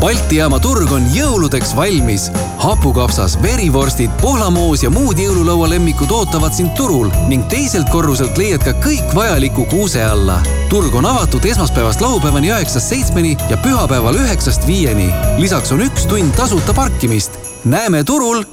Balti 0.00 0.36
jaama 0.36 0.58
turg 0.60 0.92
on 0.92 1.06
jõuludeks 1.14 1.76
valmis. 1.76 2.30
hapukapsas, 2.56 3.38
verivorstid, 3.42 4.10
pohlamoos 4.20 4.82
ja 4.82 4.90
muud 4.90 5.16
jõululaua 5.18 5.70
lemmikud 5.70 6.10
ootavad 6.10 6.52
sind 6.52 6.76
turul 6.76 7.08
ning 7.28 7.48
teiselt 7.48 7.88
korruselt 7.88 8.36
leiad 8.36 8.64
ka 8.64 8.76
kõik 8.84 9.14
vajaliku 9.14 9.64
kuuse 9.64 10.04
alla. 10.04 10.42
turg 10.68 10.94
on 10.94 11.06
avatud 11.06 11.44
esmaspäevast 11.44 12.00
laupäevani 12.00 12.52
üheksast 12.52 12.88
seitsmeni 12.88 13.36
ja 13.48 13.56
pühapäeval 13.56 14.20
üheksast 14.20 14.66
viieni. 14.66 15.08
lisaks 15.38 15.72
on 15.72 15.80
üks 15.80 16.06
tund 16.06 16.36
tasuta 16.36 16.74
parkimist. 16.74 17.40
näeme 17.64 18.04
turul 18.04 18.44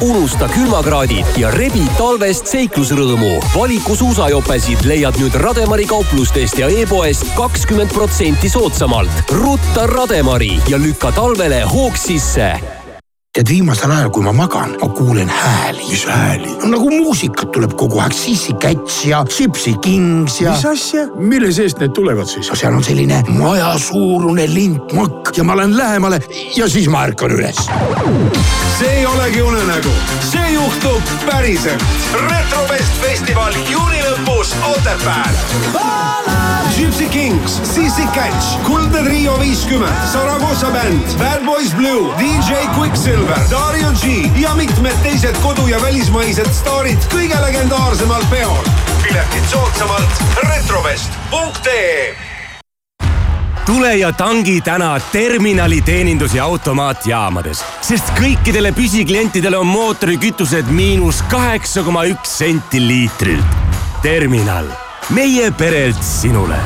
unusta 0.00 0.48
külmakraadid 0.52 1.26
ja 1.40 1.50
rebi 1.50 1.84
talvest 1.98 2.46
seiklusrõõmu. 2.46 3.38
valiku 3.54 3.96
suusajopesid 3.96 4.86
leiad 4.86 5.18
nüüd 5.20 5.34
Rademari 5.42 5.86
kauplustest 5.90 6.58
ja 6.58 6.68
e-poest 6.68 7.26
kakskümmend 7.36 7.94
protsenti 7.94 8.48
soodsamalt. 8.48 9.22
rutta 9.30 9.86
Rademari 9.86 10.60
ja 10.68 10.78
lükka 10.78 11.12
talvele 11.12 11.62
hoog 11.62 11.96
sisse 11.96 12.77
tead 13.38 13.52
viimasel 13.52 13.92
ajal, 13.94 14.08
kui 14.10 14.24
ma 14.26 14.32
magan, 14.34 14.72
ma 14.80 14.88
kuulen 14.98 15.28
hääli. 15.30 15.84
mis 15.90 16.04
hääli? 16.10 16.56
no 16.58 16.72
nagu 16.72 16.90
muusikat 16.90 17.52
tuleb 17.54 17.76
kogu 17.78 18.00
aeg, 18.02 18.14
Sissi 18.16 18.54
Cats 18.58 19.04
ja 19.06 19.20
Gypsy 19.30 19.76
Kings 19.84 20.40
ja. 20.40 20.56
mis 20.56 20.64
asja, 20.66 21.04
mille 21.14 21.52
seest 21.54 21.78
need 21.78 21.94
tulevad 21.94 22.26
siis 22.26 22.50
no? 22.50 22.58
seal 22.58 22.74
on 22.74 22.82
selline 22.84 23.20
majasuurune 23.28 24.48
lintmakk 24.50 25.30
ja 25.38 25.46
ma 25.46 25.54
lähen 25.60 25.76
lähemale 25.78 26.18
ja 26.56 26.66
siis 26.68 26.90
ma 26.90 27.04
ärkan 27.06 27.36
üles. 27.38 27.62
see 28.78 28.90
ei 28.90 29.06
olegi 29.06 29.42
unenägu, 29.42 29.94
see 30.32 30.50
juhtub 30.56 31.14
päriselt. 31.28 31.86
retrofest 32.24 33.02
festival 33.04 33.54
juuni 33.70 34.02
lõpus 34.08 34.56
Otepääl. 34.74 35.38
Gypsy 36.78 37.08
Kings, 37.10 37.60
Sissi 37.74 38.06
Catch, 38.14 38.62
Kuldne 38.62 39.02
Trio 39.02 39.40
viiskümmend, 39.40 39.94
Saragossa 40.12 40.70
bänd, 40.70 41.18
Bad 41.18 41.44
Boys 41.44 41.74
Blue, 41.74 42.14
DJ 42.18 42.54
Quicksilver, 42.78 43.38
Dario 43.50 43.90
G 44.02 44.30
ja 44.40 44.54
mitmed 44.54 44.94
teised 45.02 45.34
kodu- 45.42 45.66
ja 45.66 45.82
välismaised 45.82 46.52
staarid 46.54 46.98
kõige 47.10 47.40
legendaarsemal 47.42 48.22
peol. 48.30 48.62
piletid 49.02 49.50
soodsamalt 49.50 50.22
retrovest.ee 50.48 52.14
tule 53.66 53.96
ja 53.96 54.12
tangi 54.12 54.60
täna 54.60 55.00
terminali 55.12 55.82
teenindus- 55.82 56.34
ja 56.34 56.44
automaatjaamades, 56.44 57.64
sest 57.80 58.14
kõikidele 58.16 58.72
püsiklientidele 58.72 59.58
on 59.58 59.66
mootorikütused 59.66 60.70
miinus 60.70 61.22
kaheksa 61.22 61.82
koma 61.82 62.04
üks 62.04 62.38
senti 62.38 62.80
liitrilt. 62.86 63.44
terminal, 64.02 64.66
meie 65.14 65.48
perelt 65.56 66.02
sinule 66.04 66.56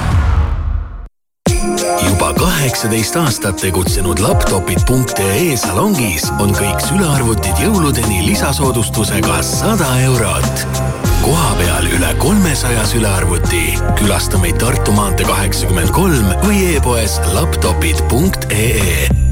juba 2.03 2.33
kaheksateist 2.35 3.17
aastat 3.21 3.61
tegutsenud 3.63 4.19
laptopid.ee 4.23 5.55
salongis 5.61 6.27
on 6.43 6.51
kõik 6.57 6.83
sülearvutid 6.89 7.63
jõuludeni 7.63 8.25
lisasoodustusega 8.27 9.39
sada 9.47 9.93
eurot. 10.09 10.67
kohapeal 11.23 11.87
üle 11.87 12.15
kolmesaja 12.19 12.87
sülearvuti. 12.91 13.65
külasta 13.99 14.39
meid 14.43 14.59
Tartu 14.59 14.95
maantee 14.97 15.27
kaheksakümmend 15.27 15.95
kolm 15.95 16.35
või 16.43 16.65
e-poes 16.75 17.21
laptopid.ee 17.35 19.32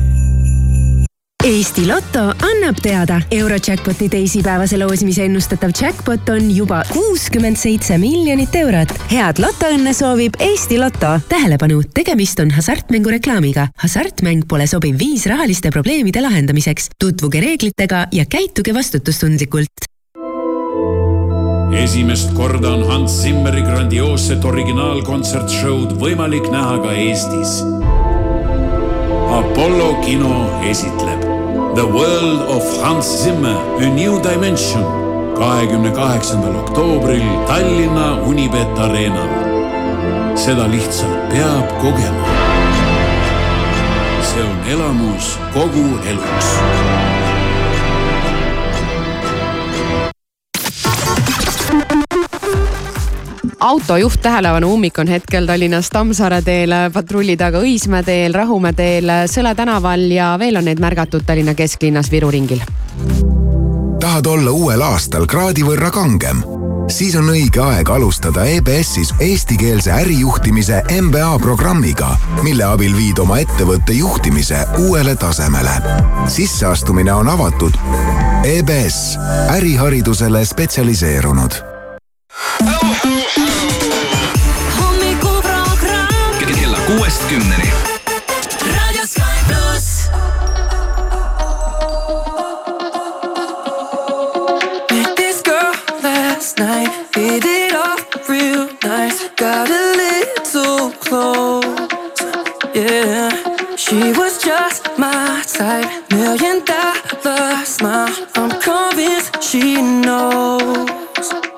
Eesti 1.45 1.87
Loto 1.89 2.21
annab 2.21 2.77
teada, 2.83 3.17
Eurojackpoti 3.33 4.11
teisipäevase 4.13 4.77
loosimise 4.79 5.25
ennustatav 5.25 5.71
jackpot 5.73 6.29
on 6.29 6.51
juba 6.53 6.83
kuuskümmend 6.93 7.57
seitse 7.57 7.97
miljonit 7.99 8.55
eurot. 8.61 8.93
head 9.09 9.41
lotoõnne 9.41 9.95
soovib 9.97 10.37
Eesti 10.39 10.77
Loto. 10.79 11.15
tähelepanu, 11.29 11.81
tegemist 11.95 12.41
on 12.41 12.51
hasartmängureklaamiga. 12.51 13.69
hasartmäng 13.83 14.43
pole 14.49 14.67
sobiv 14.67 14.99
viis 14.99 15.25
rahaliste 15.27 15.71
probleemide 15.71 16.21
lahendamiseks. 16.21 16.91
tutvuge 16.99 17.41
reeglitega 17.41 18.07
ja 18.13 18.25
käituge 18.27 18.75
vastutustundlikult. 18.75 19.89
esimest 21.73 22.35
korda 22.35 22.69
on 22.69 22.87
Hans 22.87 23.23
Zimmeri 23.23 23.63
grandioosset 23.63 24.45
originaalkontsertshow'd 24.45 25.97
võimalik 25.97 26.53
näha 26.53 26.79
ka 26.79 26.93
Eestis. 26.93 27.65
Apollo 29.31 29.95
kino 30.05 30.61
esitleb 30.69 31.30
The 31.75 31.87
World 31.87 32.41
of 32.51 32.83
Hans 32.83 33.23
Zimmer 33.23 33.57
A 33.79 33.87
New 33.97 34.25
Dimension 34.25 34.85
kahekümne 35.39 35.95
kaheksandal 35.95 36.55
oktoobril 36.55 37.23
Tallinna 37.49 38.23
Unibet 38.27 38.79
Arenal. 38.79 39.29
seda 40.37 40.65
lihtsalt 40.65 41.31
peab 41.31 41.81
kogema. 41.81 42.27
see 44.23 44.43
on 44.43 44.59
elamus 44.71 45.39
kogu 45.55 45.87
eluks 46.11 46.49
autojuht 53.61 54.23
tähelepanu 54.23 54.73
ummik 54.75 54.99
on 54.99 55.09
hetkel 55.09 55.47
Tallinnas 55.47 55.91
Tammsaare 55.91 56.43
teel, 56.43 56.73
patrulli 56.93 57.37
taga 57.37 57.61
Õismäe 57.61 58.03
teel, 58.05 58.35
Rahumäe 58.35 58.73
teel, 58.73 59.13
Sõle 59.31 59.55
tänaval 59.55 60.07
ja 60.13 60.33
veel 60.41 60.57
on 60.57 60.65
neid 60.65 60.81
märgatud 60.81 61.27
Tallinna 61.27 61.55
kesklinnas 61.55 62.11
Viru 62.11 62.31
ringil. 62.31 62.63
tahad 64.01 64.27
olla 64.27 64.51
uuel 64.51 64.83
aastal 64.83 65.27
kraadi 65.27 65.63
võrra 65.63 65.91
kangem? 65.91 66.43
siis 66.89 67.15
on 67.17 67.29
õige 67.31 67.61
aeg 67.63 67.91
alustada 67.91 68.45
EBS-is 68.45 69.13
eestikeelse 69.21 69.93
ärijuhtimise 69.93 70.83
MBA 71.01 71.39
programmiga, 71.39 72.17
mille 72.43 72.65
abil 72.65 72.97
viid 72.97 73.19
oma 73.19 73.39
ettevõtte 73.39 73.93
juhtimise 73.93 74.65
uuele 74.79 75.17
tasemele. 75.17 75.77
sisseastumine 76.27 77.13
on 77.13 77.29
avatud. 77.29 77.77
EBS, 78.45 79.19
äriharidusele 79.55 80.45
spetsialiseerunud 80.45 81.70
hommikuprogramm 84.79 86.39
kella 86.39 86.79
kuuest 86.87 87.23
kümneni. 87.29 87.73
Raadio 88.75 89.07
Sky 89.07 89.39
pluss. 89.49 90.11
Met 94.91 95.17
this 95.17 95.43
girl 95.43 95.75
last 96.03 96.59
night, 96.59 96.91
hit 97.17 97.45
it 97.45 97.75
off 97.75 98.29
real 98.29 98.69
nice. 98.85 99.31
Got 99.37 99.71
a 99.71 99.95
little 99.97 100.91
close, 101.05 101.89
yeah. 102.75 103.31
She 103.77 104.13
was 104.13 104.39
just 104.45 104.89
my 104.99 105.43
type, 105.47 105.89
million 106.11 106.63
dollar 106.65 107.65
smile. 107.65 108.13
I'm 108.37 108.51
convinced 108.61 109.43
she 109.43 109.81
knows. 109.83 111.50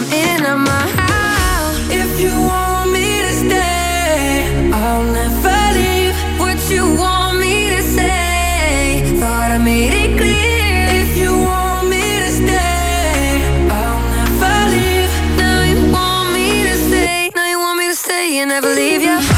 My 0.00 0.86
house 1.00 1.78
if 1.90 2.20
you 2.20 2.30
want 2.30 2.92
me 2.92 3.22
to 3.22 3.32
stay, 3.32 4.70
I'll 4.72 5.04
never 5.04 5.58
leave. 5.78 6.14
What 6.38 6.70
you 6.70 6.94
want 6.96 7.40
me 7.40 7.70
to 7.70 7.82
say 7.82 9.16
Thought 9.18 9.50
I 9.52 9.58
made 9.58 9.94
it 9.94 10.18
clear 10.18 11.02
If 11.02 11.16
you 11.16 11.32
want 11.38 11.88
me 11.88 12.18
to 12.24 12.30
stay, 12.30 13.40
I'll 13.70 14.02
never 14.18 14.56
leave. 14.74 15.12
Now 15.38 15.62
you 15.62 15.90
want 15.90 16.32
me 16.34 16.64
to 16.64 16.76
stay 16.88 17.30
Now 17.34 17.46
you 17.48 17.58
want 17.58 17.78
me 17.78 17.88
to 17.88 17.94
stay 17.94 18.38
and 18.38 18.50
never 18.50 18.68
leave 18.68 19.02
you 19.02 19.35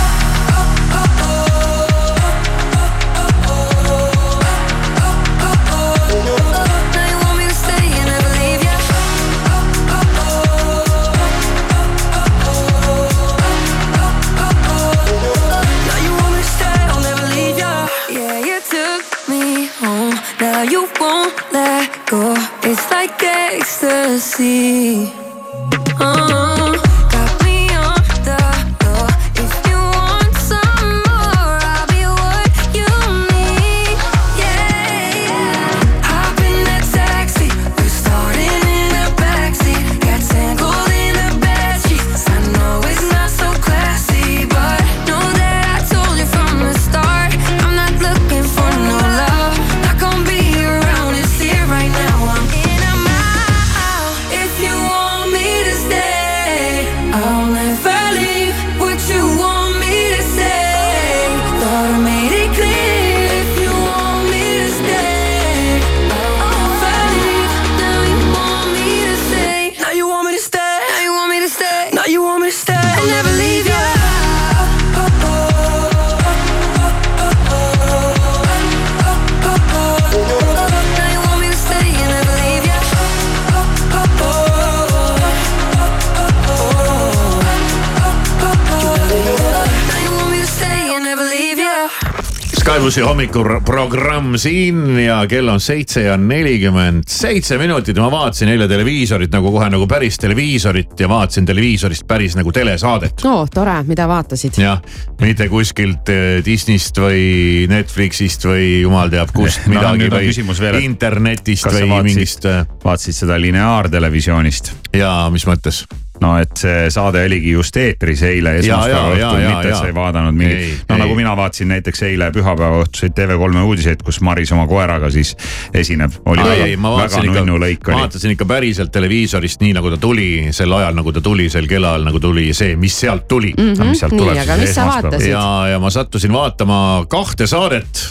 plussi 92.88 93.02
hommikuprogramm 93.04 94.38
siin 94.40 94.78
ja 95.02 95.18
kell 95.28 95.48
on 95.52 95.60
seitse 95.60 96.06
ja 96.06 96.14
nelikümmend 96.16 97.04
seitse 97.12 97.58
minutit 97.60 97.98
ma 98.00 98.06
vaatasin 98.08 98.48
eile 98.48 98.64
televiisorit 98.70 99.34
nagu 99.34 99.50
kohe 99.52 99.68
nagu 99.74 99.84
päris 99.90 100.16
televiisorit 100.22 100.94
ja 101.02 101.10
vaatasin 101.12 101.44
televiisorist 101.50 102.06
päris 102.08 102.38
nagu 102.38 102.48
telesaadet. 102.52 103.20
no 103.28 103.42
tore, 103.52 103.76
mida 103.84 104.08
vaatasid? 104.08 104.56
jah, 104.62 104.80
mitte 105.20 105.50
kuskilt 105.52 106.08
eh, 106.14 106.40
Disneyst 106.46 106.96
või 107.04 107.68
Netflixist 107.68 108.48
või 108.48 108.80
jumal 108.86 109.12
teab 109.12 109.36
kust 109.36 109.60
No, 109.68 109.74
midagi 109.76 110.08
või 110.08 110.84
internetist 110.88 111.68
või 111.68 111.84
vaatasid- 111.92 112.08
mingist. 112.08 112.52
vaatasid 112.88 113.20
seda 113.20 113.36
lineaartelevisioonist? 113.44 114.72
jaa, 114.96 115.26
mis 115.34 115.44
mõttes? 115.44 115.84
No 116.22 116.32
et 116.40 116.56
see 116.58 116.88
saade 116.90 117.20
oligi 117.26 117.52
just 117.54 117.76
eetris 117.78 118.22
eile 118.26 118.56
esmaspäeva 118.58 119.12
õhtul, 119.14 119.42
mitte 119.48 119.68
et 119.68 119.76
sa 119.78 119.86
ei 119.86 119.94
vaadanud 119.94 120.34
mingit, 120.38 120.84
no 120.88 120.96
ei. 120.96 121.02
nagu 121.04 121.14
mina 121.18 121.34
vaatasin 121.38 121.68
näiteks 121.74 122.02
eile 122.08 122.30
pühapäeva 122.34 122.80
õhtuseid 122.84 123.14
TV3 123.18 123.62
uudiseid, 123.68 124.02
kus 124.06 124.20
Maris 124.26 124.52
oma 124.56 124.66
koeraga 124.70 125.10
siis 125.14 125.34
esineb. 125.74 126.12
oli 126.26 126.40
ei, 126.42 126.48
väga, 126.50 126.66
ei, 126.72 126.76
ma 126.76 126.90
väga 126.94 127.00
vaatasin 127.04 127.30
ikka, 127.30 127.40
nunnu 127.44 127.58
lõik 127.64 127.88
oli. 127.92 128.00
vaatasin 128.00 128.34
ikka 128.36 128.48
päriselt 128.50 128.92
televiisorist 128.92 129.60
nii 129.64 129.72
nagu 129.78 129.90
ta 129.94 130.00
tuli, 130.02 130.28
sel 130.52 130.72
ajal 130.78 130.94
nagu 130.98 131.12
ta 131.12 131.20
tuli, 131.24 131.48
sel 131.52 131.66
kellaajal 131.70 132.06
nagu 132.10 132.20
tuli 132.20 132.48
see, 132.54 132.76
mis 132.76 132.98
sealt 133.00 133.28
tuli 133.28 133.54
Mhm, 133.58 133.74
Aga 133.78 133.84
mis 133.90 134.00
sealt 134.02 134.12
nii, 134.12 134.20
tuleb 134.20 134.36
aga 134.38 134.56
siis 134.56 134.60
mis 134.68 134.74
sa 134.74 134.82
esmaspäeval? 134.82 135.10
vaatasid? 135.12 135.30
ja, 135.30 135.44
ja 135.72 135.78
ma 135.82 135.90
sattusin 135.90 136.32
vaatama 136.32 136.78
kahte 137.10 137.46
saadet. 137.46 138.02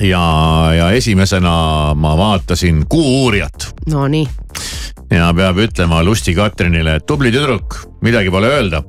Ja, 0.00 0.22
ja 0.76 0.90
esimesena 0.96 1.94
ma 1.94 2.16
vaatasin 2.18 2.84
Kuu-uurijat 2.88 3.70
Nonii, 3.90 4.26
ja 5.10 5.30
peab 5.36 5.58
ütlema 5.58 6.02
Lusti 6.04 6.34
Katrinile, 6.34 6.98
et 7.00 7.06
tubli 7.06 7.32
tüdruk, 7.34 7.76
midagi 8.04 8.30
pole 8.30 8.50
öelda. 8.50 8.82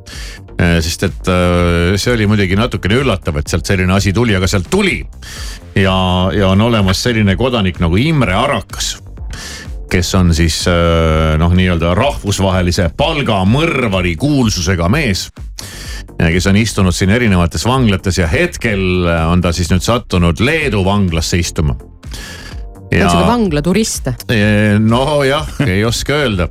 sest 0.81 1.03
et 1.07 1.29
äh, 1.31 1.95
see 1.97 2.13
oli 2.13 2.27
muidugi 2.29 2.55
natukene 2.55 2.99
üllatav, 3.01 3.39
et 3.39 3.47
sealt 3.49 3.65
selline 3.65 3.93
asi 3.93 4.13
tuli, 4.13 4.35
aga 4.37 4.47
sealt 4.47 4.69
tuli. 4.69 4.99
ja, 5.75 5.95
ja 6.35 6.47
on 6.47 6.61
olemas 6.61 7.03
selline 7.03 7.35
kodanik 7.35 7.79
nagu 7.79 7.97
Imre 7.97 8.35
Arakas 8.35 8.97
kes 9.91 10.13
on 10.15 10.33
siis 10.35 10.63
äh, 10.71 11.37
noh, 11.39 11.53
nii-öelda 11.55 11.93
rahvusvahelise 11.97 12.91
palgamõrvari 12.97 14.15
kuulsusega 14.19 14.89
mees. 14.91 15.29
kes 16.17 16.47
on 16.47 16.55
istunud 16.55 16.95
siin 16.95 17.09
erinevates 17.09 17.65
vanglates 17.65 18.17
ja 18.17 18.27
hetkel 18.27 19.07
on 19.27 19.41
ta 19.41 19.51
siis 19.51 19.71
nüüd 19.71 19.83
sattunud 19.83 20.39
Leedu 20.39 20.85
vanglasse 20.85 21.39
istuma 21.41 21.75
ta 22.91 23.05
on 23.05 23.09
sihuke 23.09 23.27
vanglaturist. 23.27 24.07
nojah, 24.79 25.47
ei 25.65 25.83
oska 25.85 26.13
öelda. 26.13 26.47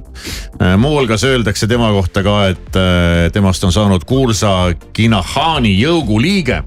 muuhulgas 0.78 1.24
öeldakse 1.24 1.66
tema 1.68 1.90
kohta 1.92 2.22
ka, 2.22 2.36
et 2.48 2.76
äh, 2.76 3.30
temast 3.32 3.64
on 3.64 3.72
saanud 3.72 4.04
kuulsa 4.08 4.74
Kinahani 4.92 5.74
jõuguliige 5.80 6.62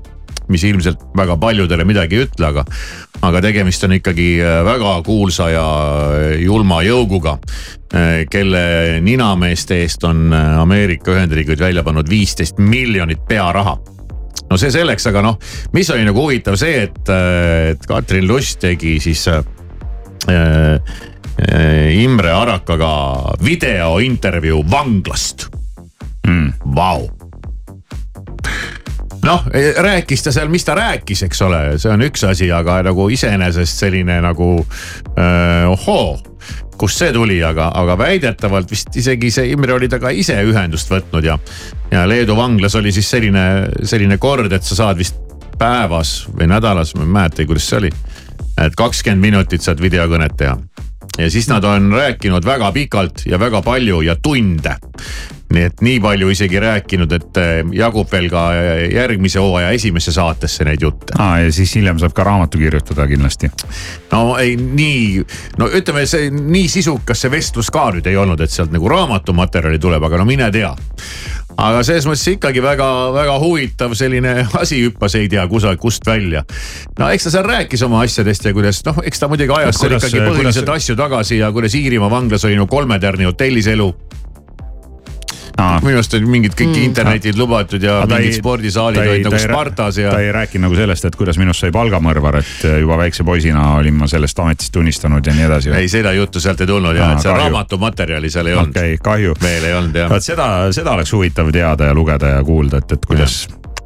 mis 0.51 0.63
ilmselt 0.67 1.01
väga 1.17 1.37
paljudele 1.39 1.85
midagi 1.87 2.19
ei 2.19 2.27
ütle, 2.27 2.49
aga, 2.49 2.65
aga 3.23 3.41
tegemist 3.43 3.83
on 3.87 3.95
ikkagi 3.99 4.27
äh, 4.41 4.59
väga 4.65 4.97
kuulsa 5.05 5.49
ja 5.53 5.65
julma 6.41 6.81
jõuguga, 6.83 7.37
kelle 8.29 8.61
ninameeste 9.05 9.83
eest 9.83 10.03
on 10.09 10.33
äh, 10.33 10.59
Ameerika 10.59 11.13
Ühendriigid 11.13 11.61
välja 11.61 11.83
pannud 11.85 12.09
viisteist 12.09 12.57
miljonit 12.57 13.21
pearaha. 13.29 13.77
No 14.49 14.57
see 14.59 14.73
selleks, 14.73 15.05
aga 15.09 15.21
noh, 15.25 15.37
mis 15.73 15.89
oli 15.93 16.05
nagu 16.05 16.25
huvitav 16.25 16.57
see, 16.59 16.83
et, 16.87 17.11
et 17.73 17.85
Katrin 17.89 18.27
Lust 18.27 18.59
tegi 18.65 18.99
siis 19.01 19.27
äh, 19.31 19.41
äh, 20.29 21.97
Imre 22.01 22.33
Arakaga 22.33 22.93
videointervjuu 23.43 24.63
vanglast. 24.69 25.49
Mm.. 26.27 26.53
Vau 26.75 27.22
noh, 29.23 29.45
rääkis 29.77 30.23
ta 30.25 30.33
seal, 30.35 30.51
mis 30.51 30.65
ta 30.67 30.75
rääkis, 30.77 31.23
eks 31.27 31.41
ole, 31.45 31.61
see 31.81 31.91
on 31.93 32.03
üks 32.05 32.25
asi, 32.27 32.49
aga 32.51 32.81
nagu 32.89 33.07
iseenesest 33.13 33.85
selline 33.85 34.19
nagu 34.23 34.49
öö, 34.59 35.67
ohoo, 35.71 36.17
kust 36.77 36.99
see 36.99 37.13
tuli, 37.15 37.39
aga, 37.45 37.69
aga 37.79 37.97
väidetavalt 37.99 38.71
vist 38.71 38.95
isegi 38.99 39.31
see 39.31 39.51
Imre 39.53 39.75
oli 39.77 39.89
temaga 39.91 40.13
ise 40.15 40.35
ühendust 40.43 40.91
võtnud 40.91 41.27
ja. 41.27 41.37
ja 41.91 42.07
Leedu 42.09 42.35
vanglas 42.37 42.75
oli 42.79 42.91
siis 42.95 43.09
selline, 43.09 43.45
selline 43.87 44.17
kord, 44.21 44.51
et 44.51 44.65
sa 44.65 44.83
saad 44.83 44.99
vist 44.99 45.19
päevas 45.59 46.23
või 46.33 46.49
nädalas, 46.49 46.95
ma 46.97 47.05
ei 47.05 47.15
mäleta, 47.19 47.47
kuidas 47.47 47.69
see 47.69 47.83
oli. 47.83 47.93
et 48.59 48.75
kakskümmend 48.75 49.21
minutit 49.21 49.63
saad 49.63 49.81
videokõnet 49.81 50.35
teha 50.37 50.57
ja 51.17 51.29
siis 51.29 51.47
nad 51.49 51.63
on 51.63 51.91
rääkinud 51.93 52.45
väga 52.45 52.71
pikalt 52.71 53.25
ja 53.25 53.39
väga 53.39 53.61
palju 53.61 54.01
ja 54.01 54.15
tunde. 54.15 54.75
Nii 55.53 55.67
et 55.69 55.83
nii 55.85 55.99
palju 56.03 56.29
isegi 56.33 56.59
rääkinud, 56.63 57.11
et 57.17 57.39
eh, 57.41 57.53
jagub 57.77 58.09
veel 58.11 58.29
ka 58.33 58.45
järgmise 58.93 59.41
hooaja 59.43 59.73
esimesse 59.75 60.13
saatesse 60.15 60.65
neid 60.67 60.81
jutte. 60.81 61.17
aa 61.19 61.43
ja 61.45 61.51
siis 61.53 61.75
hiljem 61.75 61.99
saab 62.01 62.15
ka 62.17 62.25
raamatu 62.27 62.61
kirjutada 62.61 63.07
kindlasti. 63.07 63.51
no 64.11 64.37
ei, 64.37 64.55
nii, 64.57 65.23
no 65.57 65.69
ütleme, 65.69 66.05
see 66.09 66.31
nii 66.33 66.67
sisukas 66.71 67.23
see 67.25 67.31
vestlus 67.31 67.71
ka 67.73 67.89
nüüd 67.93 68.09
ei 68.09 68.17
olnud, 68.17 68.41
et 68.41 68.51
sealt 68.51 68.73
nagu 68.73 68.89
raamatumaterjali 68.89 69.79
tuleb, 69.79 70.03
aga 70.09 70.21
no 70.21 70.27
mine 70.29 70.51
tea 70.53 70.73
aga 71.57 71.83
selles 71.85 72.05
mõttes 72.09 72.25
ikkagi 72.33 72.61
väga-väga 72.63 73.35
huvitav 73.41 73.93
selline 73.97 74.33
asi 74.61 74.79
hüppas 74.85 75.17
ei 75.19 75.29
tea 75.31 75.45
kusagil, 75.49 75.79
kust 75.81 76.05
välja. 76.07 76.43
no 76.99 77.09
eks 77.13 77.27
ta 77.27 77.33
seal 77.35 77.47
rääkis 77.47 77.83
oma 77.85 78.03
asjadest 78.05 78.49
ja 78.49 78.53
kuidas 78.55 78.81
noh, 78.87 79.01
eks 79.05 79.21
ta 79.21 79.29
muidugi 79.31 79.53
ajas 79.57 79.81
seal 79.81 79.97
ikkagi 79.97 80.21
põhiliselt 80.23 80.65
kuidas- 80.65 80.83
asju 80.83 80.97
tagasi 80.99 81.39
ja 81.41 81.51
kuidas 81.51 81.75
Iirimaa 81.77 82.09
vanglas 82.11 82.45
oli 82.45 82.57
no 82.59 82.67
kolme 82.67 82.99
tärni 82.99 83.29
hotellis 83.29 83.67
elu. 83.67 83.93
Minu 85.57 85.99
arust 85.99 86.15
olid 86.17 86.29
mingid 86.29 86.55
kõik 86.57 86.71
mm. 86.71 86.85
internetid 86.87 87.37
lubatud 87.37 87.83
ja 87.83 87.99
Aga 88.03 88.17
mingid 88.17 88.33
ei- 88.33 88.39
spordisaalid 88.39 89.01
olid 89.03 89.27
nagu 89.27 89.41
Spartas 89.43 89.99
ja. 90.01 90.13
ta 90.13 90.21
ei 90.23 90.31
rääkinud 90.33 90.67
nagu 90.67 90.77
sellest, 90.79 91.09
et 91.09 91.17
kuidas 91.19 91.39
minust 91.41 91.63
sai 91.63 91.73
palgamõrvar, 91.75 92.39
et 92.41 92.67
juba 92.81 92.97
väikse 93.03 93.25
poisina 93.27 93.65
olin 93.79 93.97
ma 93.99 94.09
sellest 94.09 94.39
ametist 94.43 94.73
tunnistanud 94.73 95.25
ja 95.25 95.35
nii 95.37 95.47
edasi. 95.49 95.73
ei, 95.77 95.89
seda 95.91 96.13
juttu 96.17 96.41
sealt 96.43 96.61
ei 96.63 96.69
tulnud 96.69 96.97
ja, 96.97 97.11
et 97.13 97.25
seal 97.25 97.37
raamatumaterjali 97.41 98.31
seal 98.33 98.49
ei 98.49 98.57
olnud. 98.57 98.77
okei 98.77 98.95
okay,, 98.95 99.03
kahju. 99.09 99.35
veel 99.43 99.69
ei 99.69 99.75
olnud 99.77 100.01
jah. 100.03 100.09
vot 100.09 100.25
seda, 100.25 100.47
seda 100.75 100.97
oleks 100.97 101.13
huvitav 101.13 101.51
teada 101.53 101.91
ja 101.91 101.97
lugeda 101.97 102.37
ja 102.37 102.43
kuulda, 102.43 102.81
et, 102.83 102.97
et 102.97 103.05
kuidas. 103.05 103.43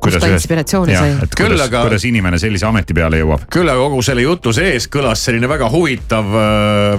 Kust 0.07 0.23
ta 0.23 0.29
inspiratsiooni 0.31 0.95
sai. 0.95 1.13
et 1.23 1.35
kuidas, 1.37 1.61
aga- 1.67 1.83
kuidas 1.87 2.05
inimene 2.07 2.39
sellise 2.41 2.65
ameti 2.67 2.95
peale 2.97 3.19
jõuab. 3.21 3.45
küll 3.53 3.69
aga 3.69 3.79
kogu 3.79 4.01
selle 4.05 4.23
jutu 4.25 4.53
sees 4.55 4.87
kõlas 4.91 5.23
selline 5.27 5.49
väga 5.49 5.69
huvitav, 5.73 6.31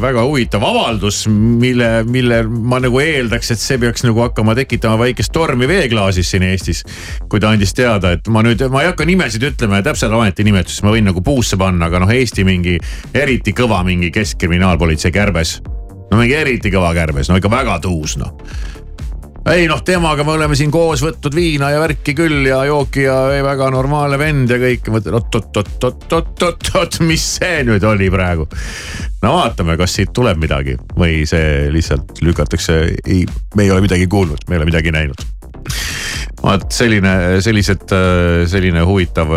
väga 0.02 0.24
huvitav 0.26 0.64
avaldus, 0.64 1.24
mille, 1.28 2.04
mille 2.04 2.42
ma 2.48 2.80
nagu 2.82 3.00
eeldaks, 3.02 3.52
et 3.54 3.62
see 3.62 3.78
peaks 3.78 4.04
nagu 4.06 4.22
hakkama 4.26 4.54
tekitama 4.58 4.98
väikest 5.00 5.32
tormi 5.32 5.68
veeklaasis 5.68 6.30
siin 6.30 6.46
Eestis. 6.48 6.84
kui 7.28 7.40
ta 7.40 7.52
andis 7.54 7.74
teada, 7.74 8.12
et 8.16 8.28
ma 8.28 8.42
nüüd, 8.42 8.62
ma 8.72 8.82
ei 8.84 8.92
hakka 8.92 9.06
nimesid 9.08 9.44
ütlema 9.52 9.80
ja 9.80 9.88
täpselt 9.90 10.12
ametinimetust 10.12 10.82
ma 10.82 10.94
võin 10.94 11.08
nagu 11.08 11.22
puusse 11.24 11.58
panna, 11.60 11.86
aga 11.86 12.02
noh, 12.04 12.12
Eesti 12.18 12.44
mingi 12.44 12.78
eriti 13.14 13.52
kõva 13.52 13.82
mingi 13.84 14.10
keskkriminaalpolitsei 14.14 15.12
kärbes. 15.14 15.58
no 16.10 16.16
mingi 16.16 16.34
eriti 16.34 16.70
kõva 16.72 16.94
kärbes, 16.96 17.28
no 17.28 17.36
ikka 17.36 17.50
väga 17.52 17.80
tuus 17.84 18.16
noh 18.16 18.36
ei 19.52 19.68
noh, 19.68 19.80
temaga 19.84 20.24
me 20.26 20.34
oleme 20.34 20.56
siin 20.58 20.70
koos 20.72 21.00
võtnud 21.04 21.34
viina 21.36 21.70
ja 21.72 21.80
värki 21.80 22.14
küll 22.16 22.46
ja 22.48 22.60
jooki 22.68 23.04
ja 23.06 23.16
väga 23.44 23.70
normaalne 23.72 24.18
vend 24.20 24.50
ja 24.52 24.58
kõik. 24.60 24.90
mõtlen 24.92 25.16
oot-oot-oot-oot-oot-oot, 25.18 26.98
mis 27.08 27.24
see 27.38 27.62
nüüd 27.68 27.84
oli 27.88 28.10
praegu. 28.12 28.48
no 29.22 29.32
vaatame, 29.38 29.78
kas 29.80 29.96
siit 29.98 30.12
tuleb 30.16 30.40
midagi 30.42 30.76
või 30.98 31.22
see 31.28 31.68
lihtsalt 31.72 32.20
lükatakse, 32.24 32.78
ei, 33.06 33.24
me 33.56 33.64
ei 33.64 33.72
ole 33.72 33.84
midagi 33.84 34.06
kuulnud, 34.10 34.44
me 34.48 34.56
ei 34.56 34.62
ole 34.62 34.68
midagi 34.68 34.92
näinud. 34.94 35.24
vaat 36.42 36.68
selline, 36.72 37.40
sellised, 37.44 37.88
selline 38.52 38.84
huvitav 38.86 39.32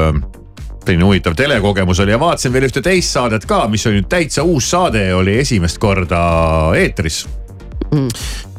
selline 0.81 1.05
huvitav 1.05 1.35
telekogemus 1.37 1.99
oli 2.01 2.11
ja 2.11 2.19
vaatasin 2.19 2.53
veel 2.53 2.65
ühte 2.65 2.81
teist 2.81 3.13
saadet 3.13 3.45
ka, 3.45 3.67
mis 3.69 3.85
on 3.85 3.93
nüüd 3.95 4.09
täitsa 4.09 4.43
uus 4.43 4.71
saade, 4.73 5.03
oli 5.13 5.37
esimest 5.43 5.77
korda 5.81 6.21
eetris 6.77 7.23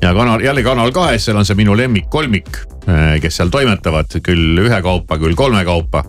ja 0.03 0.15
kanal, 0.15 0.41
jälle 0.41 0.63
Kanal 0.63 0.93
kahes, 0.93 1.25
seal 1.25 1.37
on 1.37 1.47
see 1.47 1.57
minu 1.57 1.77
lemmikkolmik, 1.77 2.59
kes 3.23 3.37
seal 3.39 3.53
toimetavad 3.53 4.19
küll 4.25 4.59
ühekaupa, 4.65 5.19
küll 5.19 5.37
kolmekaupa. 5.39 6.05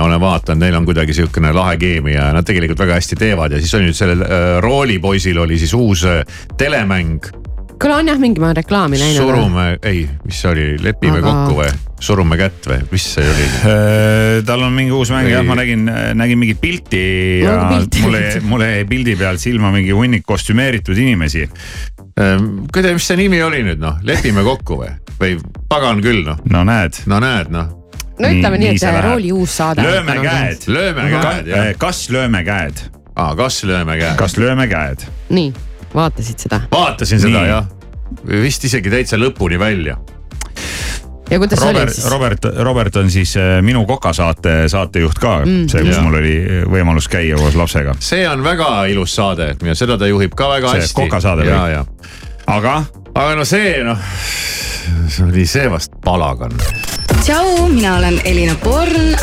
olen 0.00 0.20
vaadanud, 0.20 0.60
neil 0.60 0.74
on 0.76 0.84
kuidagi 0.84 1.14
sihukene 1.16 1.52
lahe 1.56 1.76
keemia 1.80 2.26
ja 2.26 2.32
nad 2.36 2.44
tegelikult 2.44 2.78
väga 2.78 2.98
hästi 2.98 3.16
teevad 3.16 3.52
ja 3.52 3.60
siis 3.60 3.74
on 3.74 3.86
nüüd 3.86 3.96
sellel 3.96 4.22
äh, 4.22 4.58
roolipoisil 4.60 5.38
oli 5.38 5.58
siis 5.58 5.74
uus 5.74 6.04
telemäng. 6.58 7.24
kuule, 7.80 7.96
on 7.96 8.10
jah 8.10 8.18
mingi 8.20 8.42
ma 8.42 8.52
reklaami 8.56 8.98
näinud. 9.00 9.22
surume, 9.24 9.66
ei, 9.82 10.02
mis 10.24 10.40
see 10.42 10.50
oli, 10.50 10.66
lepime 10.84 11.20
Aga- 11.20 11.30
kokku 11.30 11.62
või 11.62 11.70
surume 12.00 12.36
kätt 12.40 12.68
või, 12.68 12.80
mis 12.92 13.06
see 13.14 13.26
oli? 13.28 13.46
tal 14.48 14.64
on 14.66 14.76
mingi 14.76 14.92
uus 14.96 15.12
mäng 15.14 15.30
jah, 15.30 15.44
ma 15.46 15.56
nägin, 15.58 15.88
nägin 16.16 16.40
mingit 16.40 16.60
pilti 16.60 17.02
ja 17.44 17.56
pilti. 17.70 18.04
mulle, 18.04 18.22
mulle 18.52 18.70
jäi 18.74 18.86
pildi 18.88 19.16
pealt 19.20 19.42
silma 19.42 19.72
mingi 19.74 19.92
hunnik 19.96 20.26
kostümeeritud 20.28 20.96
inimesi. 20.96 21.46
kuida, 22.16 22.94
mis 22.96 23.06
see 23.08 23.20
nimi 23.20 23.42
oli 23.44 23.62
nüüd 23.66 23.80
noh, 23.82 24.00
lepime 24.04 24.44
kokku 24.46 24.80
või, 24.82 24.94
või 25.20 25.36
pagan 25.68 26.02
küll 26.04 26.24
noh. 26.26 26.40
no 26.52 26.64
näed. 26.68 27.02
no 27.10 27.20
näed 27.22 27.52
noh. 27.54 27.72
no 28.20 28.28
ütleme 28.28 28.60
nii, 28.60 28.76
nii, 28.76 28.84
et 28.92 29.02
rooli 29.08 29.32
uus 29.36 29.56
saade. 29.60 29.84
lööme 29.84 30.20
käed. 30.20 30.68
lööme 30.68 31.08
käed 31.16 31.52
jah. 31.54 31.72
kas 31.80 32.06
lööme 32.12 32.44
käed? 32.44 32.84
aa, 33.16 33.32
kas 33.36 33.62
lööme 33.68 33.96
käed? 34.00 34.16
kas 34.20 34.36
lööme 34.40 34.68
käed? 34.68 35.08
nii, 35.32 35.52
vaatasid 35.94 36.38
seda? 36.46 36.60
vaatasin 36.72 37.20
seda 37.20 37.42
Nii. 37.42 37.48
jah, 37.50 37.66
vist 38.42 38.64
isegi 38.64 38.90
täitsa 38.90 39.16
lõpuni 39.20 39.58
välja. 39.58 39.96
ja 41.30 41.38
kuidas 41.38 41.58
see 41.60 41.68
oli 41.70 41.78
Robert, 41.78 41.94
siis? 41.94 42.06
Robert, 42.10 42.46
Robert 42.66 42.96
on 42.96 43.10
siis 43.10 43.36
äh, 43.36 43.58
minu 43.62 43.84
kokasaate 43.86 44.68
saatejuht 44.68 45.18
ka 45.18 45.36
Mm. 45.46 45.68
see, 45.68 45.82
kus 45.84 45.94
Jaa. 45.96 46.02
mul 46.02 46.14
oli 46.18 46.34
võimalus 46.70 47.08
käia 47.08 47.36
koos 47.38 47.54
lapsega. 47.54 47.94
see 47.98 48.28
on 48.28 48.42
väga 48.44 48.84
ilus 48.90 49.14
saade 49.16 49.54
ja 49.62 49.74
seda 49.74 49.98
ta 49.98 50.06
juhib 50.10 50.34
ka 50.34 50.48
väga 50.48 50.72
See 50.74 50.80
hästi. 50.80 50.94
kokasaade 51.02 51.42
või? 51.46 51.54
ja, 51.54 51.68
ja. 51.68 51.84
aga? 52.46 52.84
aga 53.14 53.34
no 53.36 53.44
see 53.44 53.82
noh, 53.84 53.98
see 55.08 55.24
oli 55.26 55.46
see 55.46 55.70
vast 55.70 55.92
palagan. 56.04 56.52
tšau, 57.22 57.68
mina 57.68 57.96
olen 57.96 58.20
Elina 58.24 58.54
Born. 58.64 59.14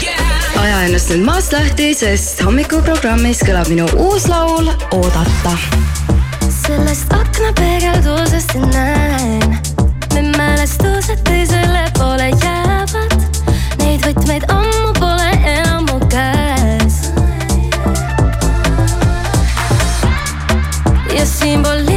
aja 0.58 0.82
ennast 0.88 1.10
nüüd 1.12 1.26
maast 1.28 1.54
lahti, 1.54 1.92
sest 1.94 2.42
hommikuprogrammis 2.46 3.44
kõlab 3.46 3.68
minu 3.70 3.86
uus 4.08 4.28
laul 4.32 4.72
Oodata. 4.96 5.58
Sellest 6.68 7.14
aknapeegeldusest 7.14 8.54
näen, 8.74 9.58
need 10.14 10.38
mälestused 10.38 11.22
teisele 11.24 11.86
poole 11.98 12.28
jäävad. 12.44 13.16
Neid 13.80 14.04
võtmeid 14.04 14.48
ammu 14.52 14.92
pole 15.00 15.30
enam 15.48 15.88
mu 15.88 16.00
käes. 16.12 17.00
ja 21.16 21.26
siinpool 21.26 21.86
linnas 21.86 21.97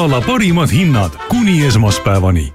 nädala 0.00 0.20
parimad 0.20 0.70
hinnad 0.72 1.12
kuni 1.28 1.64
esmaspäevani. 1.64 2.52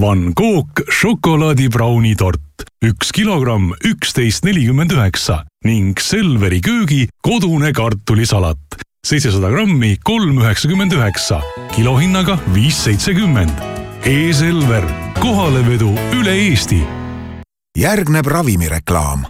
Van 0.00 0.32
Gogh 0.36 0.82
šokolaadibrauni 0.90 2.16
tort, 2.18 2.64
üks 2.82 3.12
kilogramm, 3.14 3.70
üksteist 3.86 4.42
nelikümmend 4.44 4.90
üheksa 4.96 5.44
ning 5.64 5.94
Selveri 6.02 6.58
köögi 6.60 7.06
kodune 7.22 7.70
kartulisalat, 7.72 8.82
seitsesada 9.06 9.52
grammi, 9.54 9.94
kolm 10.02 10.42
üheksakümmend 10.42 10.98
üheksa, 10.98 11.38
kilohinnaga 11.76 12.40
viis 12.54 12.82
seitsekümmend. 12.82 13.66
E-Selver, 14.02 14.84
kohalevedu 15.22 15.94
üle 16.18 16.34
Eesti 16.50 16.82
järgneb 17.78 18.26
ravimireklaam. 18.26 19.24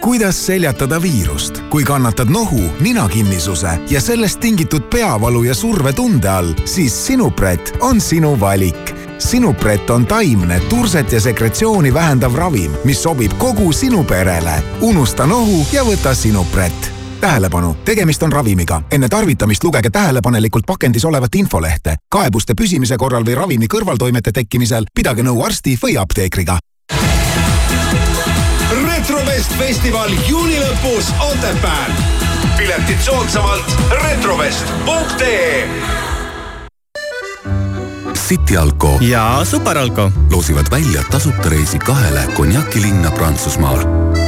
kuidas 0.00 0.46
seljatada 0.46 1.02
viirust, 1.02 1.62
kui 1.70 1.84
kannatad 1.84 2.28
nohu, 2.28 2.60
ninakinnisuse 2.80 3.68
ja 3.90 4.00
sellest 4.00 4.40
tingitud 4.40 4.82
peavalu 4.90 5.42
ja 5.42 5.54
survetunde 5.54 6.28
all, 6.28 6.52
siis 6.64 7.06
Sinupret 7.06 7.76
on 7.80 8.00
sinu 8.00 8.40
valik. 8.40 8.94
Sinupret 9.18 9.90
on 9.90 10.06
taimne 10.06 10.60
turset 10.60 11.12
ja 11.12 11.20
sekretsiooni 11.20 11.94
vähendav 11.94 12.34
ravim, 12.34 12.72
mis 12.84 13.02
sobib 13.02 13.32
kogu 13.38 13.72
sinu 13.72 14.04
perele. 14.04 14.62
unusta 14.80 15.26
nohu 15.26 15.66
ja 15.72 15.84
võta 15.84 16.14
Sinupret 16.14 16.98
tähelepanu, 17.20 17.74
tegemist 17.84 18.22
on 18.22 18.32
ravimiga. 18.32 18.82
enne 18.90 19.08
tarvitamist 19.08 19.64
lugege 19.64 19.90
tähelepanelikult 19.90 20.66
pakendis 20.66 21.04
olevat 21.04 21.34
infolehte. 21.34 21.96
kaebuste 22.08 22.54
püsimise 22.54 22.96
korral 22.96 23.24
või 23.24 23.34
ravimi 23.34 23.66
kõrvaltoimete 23.66 24.32
tekkimisel 24.32 24.84
pidage 24.94 25.22
nõu 25.22 25.44
arsti 25.44 25.78
või 25.82 25.98
apteekriga. 25.98 26.58
Retrovest 29.38 29.58
festival 29.58 30.10
juuni 30.26 30.56
lõpus 30.58 31.12
Otepääl. 31.22 31.92
piletid 32.56 32.98
soodsamalt 33.00 33.76
retrovest.ee 34.02 35.68
City 38.28 38.56
Alko 38.56 38.98
ja 39.00 39.40
Super 39.44 39.78
Alko 39.78 40.10
loosivad 40.30 40.66
välja 40.70 41.02
tasuta 41.10 41.48
reisi 41.48 41.78
kahele 41.78 42.20
konjakilinna 42.34 43.10
Prantsusmaal. 43.10 43.78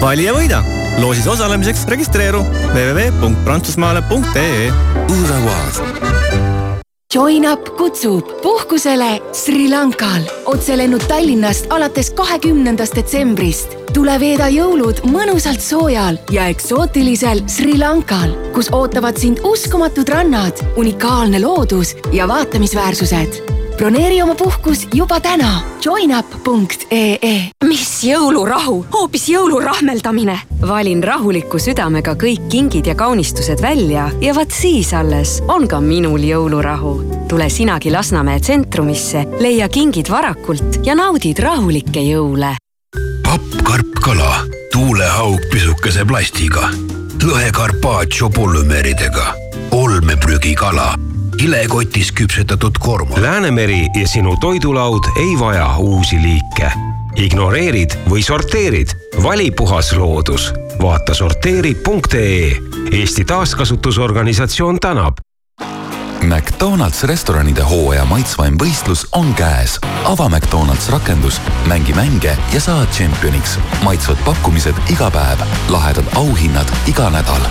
vali 0.00 0.24
ja 0.24 0.32
võida. 0.32 0.62
loosis 0.98 1.26
osalemiseks 1.26 1.84
registreeru 1.86 2.46
www.prantsusmaale.ee. 2.74 4.72
Join 7.14 7.52
Up 7.52 7.76
kutsub 7.76 8.24
puhkusele 8.42 9.20
Sri 9.32 9.68
Lankal. 9.70 10.22
otselennud 10.44 11.02
Tallinnast 11.08 11.66
alates 11.70 12.10
kahekümnendast 12.10 12.94
detsembrist. 12.96 13.74
tule 13.94 14.20
veeda 14.20 14.46
jõulud 14.46 15.02
mõnusalt 15.10 15.60
soojal 15.60 16.18
ja 16.30 16.46
eksootilisel 16.46 17.42
Sri 17.48 17.78
Lankal, 17.78 18.30
kus 18.54 18.70
ootavad 18.72 19.18
sind 19.18 19.42
uskumatud 19.42 20.08
rannad, 20.08 20.62
unikaalne 20.76 21.42
loodus 21.42 21.96
ja 22.12 22.28
vaatamisväärsused 22.28 23.59
broneeri 23.80 24.22
oma 24.22 24.34
puhkus 24.34 24.82
juba 24.94 25.16
täna 25.24 25.62
joinup.ee. 25.84 27.36
mis 27.64 27.84
jõulurahu, 28.04 28.74
hoopis 28.92 29.24
jõulurahmeldamine. 29.32 30.34
valin 30.68 31.00
rahuliku 31.04 31.56
südamega 31.58 32.12
kõik 32.12 32.44
kingid 32.52 32.90
ja 32.92 32.94
kaunistused 32.94 33.62
välja 33.64 34.10
ja 34.20 34.34
vaat 34.36 34.52
siis 34.52 34.92
alles 34.92 35.38
on 35.48 35.64
ka 35.68 35.80
minul 35.80 36.20
jõulurahu. 36.20 36.92
tule 37.28 37.48
sinagi 37.48 37.90
Lasnamäe 37.90 38.40
tsentrumisse, 38.40 39.24
leia 39.40 39.68
kingid 39.68 40.10
varakult 40.12 40.84
ja 40.84 40.94
naudid 40.94 41.38
rahulikke 41.38 42.04
jõule. 42.04 42.56
papp, 43.24 43.62
karp, 43.64 43.94
kala, 44.04 44.44
tuulehaug 44.72 45.40
pisukese 45.52 46.04
plastiga, 46.04 46.68
lõhe 47.24 47.48
carpaccio 47.52 48.28
polümeeridega, 48.28 49.34
olmeprügikala 49.72 51.09
kilekotis 51.40 52.12
küpsetatud 52.12 52.72
korma. 52.78 53.16
Läänemeri 53.22 53.88
ja 54.00 54.08
sinu 54.08 54.36
toidulaud 54.40 55.04
ei 55.16 55.38
vaja 55.38 55.76
uusi 55.76 56.16
liike. 56.22 56.72
ignoreerid 57.16 57.96
või 58.10 58.22
sorteerid, 58.22 58.92
vali 59.22 59.50
puhas 59.50 59.92
loodus. 59.96 60.52
vaata 60.82 61.14
sorteeri.ee. 61.14 62.56
Eesti 62.92 63.24
Taaskasutusorganisatsioon 63.24 64.80
tänab. 64.80 65.16
McDonalds 66.22 67.02
restoranide 67.04 67.62
hooaja 67.62 68.04
maitsvaim 68.04 68.58
võistlus 68.60 69.06
on 69.12 69.34
käes. 69.34 69.78
ava 70.04 70.28
McDonalds 70.28 70.88
rakendus, 70.88 71.40
mängi 71.66 71.94
mänge 71.94 72.36
ja 72.52 72.60
saa 72.60 72.86
tšempioniks. 72.86 73.58
maitsvad 73.82 74.16
pakkumised 74.24 74.76
iga 74.90 75.10
päev, 75.10 75.38
lahedad 75.68 76.04
auhinnad 76.14 76.68
iga 76.86 77.10
nädal 77.10 77.48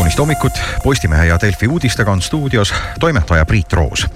kaunist 0.00 0.18
hommikut, 0.18 0.52
Postimehe 0.82 1.26
ja 1.26 1.38
Delfi 1.42 1.68
uudistega 1.68 2.12
on 2.12 2.22
stuudios 2.22 2.74
toimetaja 3.00 3.46
Priit 3.46 3.72
Roos. 3.72 4.06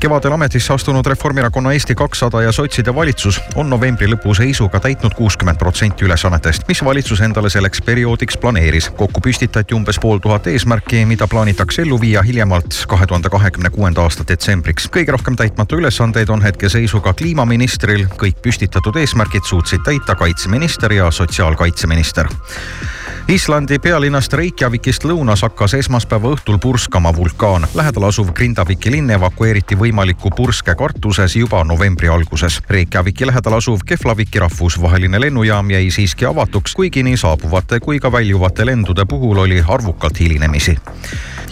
kevadel 0.00 0.32
ametisse 0.32 0.72
astunud 0.72 1.06
Reformierakonna 1.06 1.72
Eesti 1.72 1.94
kakssada 1.94 2.42
ja 2.42 2.52
sotside 2.52 2.94
valitsus 2.94 3.40
on 3.54 3.70
novembri 3.70 4.08
lõpu 4.08 4.32
seisuga 4.34 4.80
täitnud 4.80 5.14
kuuskümmend 5.14 5.58
protsenti 5.60 6.04
ülesannetest, 6.04 6.64
mis 6.68 6.84
valitsus 6.84 7.20
endale 7.20 7.50
selleks 7.50 7.82
perioodiks 7.82 8.36
planeeris. 8.36 8.90
kokku 8.96 9.20
püstitati 9.20 9.74
umbes 9.74 9.98
pool 9.98 10.18
tuhat 10.18 10.46
eesmärki, 10.46 11.04
mida 11.06 11.28
plaanitakse 11.28 11.82
ellu 11.82 12.00
viia 12.00 12.22
hiljemalt 12.22 12.84
kahe 12.88 13.06
tuhande 13.06 13.28
kahekümne 13.28 13.70
kuuenda 13.70 14.02
aasta 14.02 14.24
detsembriks. 14.28 14.88
kõige 14.96 15.12
rohkem 15.12 15.36
täitmata 15.36 15.76
ülesandeid 15.76 16.28
on 16.28 16.42
hetkeseisuga 16.42 17.12
kliimaministril, 17.12 18.06
kõik 18.16 18.40
püstitatud 18.42 18.96
eesmärgid 18.96 19.44
suutsid 19.44 19.84
täita 19.84 20.14
kaitseminister 20.14 20.92
ja 20.92 21.10
sotsiaalkaitseminister 21.10 22.32
Islandi 23.28 23.78
pealinnast 23.80 24.32
Reykjavikist 24.36 25.06
lõunas 25.08 25.40
hakkas 25.46 25.72
esmaspäeva 25.78 26.34
õhtul 26.34 26.58
purskama 26.60 27.08
vulkaan. 27.16 27.64
lähedal 27.74 28.04
asuv 28.10 28.34
Grindaviki 28.36 28.90
linn 28.92 29.10
evakueeriti 29.10 29.78
võimaliku 29.80 30.28
purske 30.36 30.74
kartuses 30.74 31.36
juba 31.36 31.62
novembri 31.64 32.08
alguses. 32.08 32.60
Reykjaviki 32.68 33.26
lähedal 33.26 33.56
asuv 33.56 33.80
Keflaviki 33.86 34.38
rahvusvaheline 34.38 35.20
lennujaam 35.20 35.70
jäi 35.70 35.90
siiski 35.90 36.24
avatuks, 36.24 36.74
kuigi 36.74 37.02
nii 37.02 37.16
saabuvate 37.16 37.80
kui 37.80 38.00
ka 38.00 38.12
väljuvate 38.12 38.66
lendude 38.66 39.04
puhul 39.08 39.38
oli 39.38 39.64
arvukalt 39.68 40.20
hilinemisi. 40.20 40.76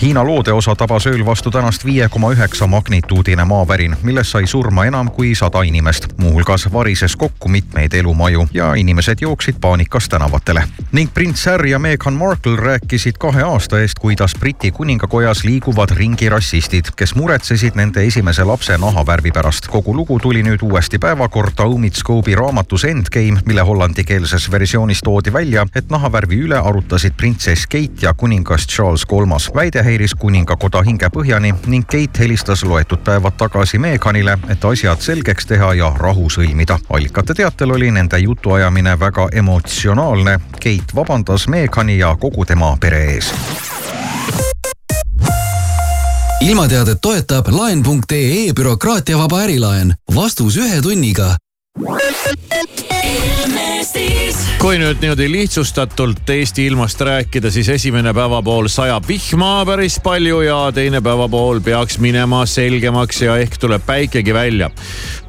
Hiina 0.03 0.25
loodeosa 0.25 0.75
tabas 0.77 1.07
ööl 1.07 1.25
vastu 1.27 1.51
tänast 1.51 1.85
viie 1.85 2.09
koma 2.09 2.33
üheksa 2.35 2.67
magnituudine 2.67 3.45
maavärin, 3.45 3.97
milles 4.03 4.31
sai 4.31 4.47
surma 4.47 4.85
enam 4.85 5.11
kui 5.11 5.35
sada 5.35 5.63
inimest. 5.63 6.09
muuhulgas 6.17 6.73
varises 6.73 7.17
kokku 7.17 7.49
mitmeid 7.49 7.95
elumaju 7.95 8.49
ja 8.55 8.75
inimesed 8.75 9.19
jooksid 9.21 9.57
paanikas 9.61 10.09
tänavatele. 10.09 10.65
ning 10.93 11.11
prints 11.15 11.43
Harry 11.63 11.71
ja 11.71 11.79
Meghan 11.79 12.15
Markle 12.15 12.57
rääkisid 12.57 13.13
kahe 13.19 13.43
aasta 13.43 13.79
eest, 13.81 13.99
kuidas 13.99 14.33
Briti 14.41 14.71
kuningakojas 14.71 15.45
liiguvad 15.45 15.91
ringi 15.95 16.29
rassistid, 16.29 16.85
kes 16.97 17.15
muretsesid 17.15 17.77
nende 17.79 18.03
esimese 18.03 18.45
lapse 18.45 18.79
nahavärvi 18.79 19.31
pärast. 19.31 19.69
kogu 19.71 19.95
lugu 19.97 20.19
tuli 20.19 20.43
nüüd 20.43 20.59
uuesti 20.63 20.99
päevakorda 20.99 21.63
Omitscope'i 21.63 22.35
raamatus 22.35 22.85
Endgame, 22.85 23.41
mille 23.47 23.61
hollandikeelses 23.61 24.51
versioonis 24.51 25.01
toodi 25.05 25.33
välja, 25.33 25.67
et 25.75 25.91
nahavärvi 25.91 26.37
üle 26.37 26.59
arutasid 26.59 27.15
printsess 27.17 27.67
Kate 27.67 28.03
ja 28.03 28.15
kuningas 28.15 28.67
Charles 28.67 29.07
Kolmas. 29.07 29.51
väide 29.55 29.83
häiris 29.83 30.15
kuningakoda 30.15 30.83
hingepõhjani 30.83 31.55
ning 31.67 31.87
Kate 31.87 32.19
helistas 32.19 32.65
loetud 32.65 33.05
päevad 33.05 33.39
tagasi 33.39 33.79
Meghanile, 33.79 34.39
et 34.49 34.65
asjad 34.65 35.01
selgeks 35.01 35.47
teha 35.47 35.75
ja 35.75 35.95
rahu 35.99 36.27
sõlmida. 36.31 36.79
allikate 36.91 37.35
teatel 37.35 37.71
oli 37.71 37.91
nende 37.91 38.19
jutuajamine 38.19 38.99
väga 39.01 39.29
emotsionaalne. 39.33 40.41
Kate 40.53 40.95
vabandas 40.95 41.52
Meghani 41.53 41.99
ja 41.99 42.15
kogu 42.17 42.47
tema 42.49 42.73
pere 42.81 43.05
ees 43.15 43.29
ilmateadet 46.43 46.99
toetab 47.03 47.49
laen.ee 47.53 48.53
bürokraatiavaba 48.57 49.45
ärilaen. 49.45 49.95
vastus 50.15 50.57
ühe 50.57 50.81
tunniga 50.83 51.35
kui 54.63 54.77
nüüd 54.79 55.01
niimoodi 55.03 55.27
lihtsustatult 55.27 56.29
Eesti 56.31 56.67
ilmast 56.71 57.01
rääkida, 57.03 57.51
siis 57.51 57.69
esimene 57.69 58.13
päevapool 58.15 58.69
sajab 58.71 59.09
vihma 59.09 59.65
päris 59.67 59.97
palju 60.03 60.41
ja 60.47 60.59
teine 60.75 61.01
päevapool 61.03 61.59
peaks 61.61 61.99
minema 61.99 62.45
selgemaks 62.47 63.23
ja 63.27 63.37
ehk 63.43 63.59
tuleb 63.59 63.83
päikegi 63.87 64.35
välja. 64.35 64.71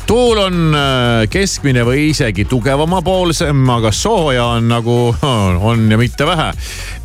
Tuul 0.08 0.38
on 0.38 0.76
äh, 0.76 1.30
keskmine 1.30 1.86
või 1.88 2.10
isegi 2.12 2.46
tugevamapoolsem, 2.50 3.64
aga 3.70 3.92
sooja 3.92 4.46
on 4.58 4.68
nagu, 4.72 5.16
on 5.70 5.88
ja 5.92 5.98
mitte 5.98 6.28
vähe. 6.28 6.52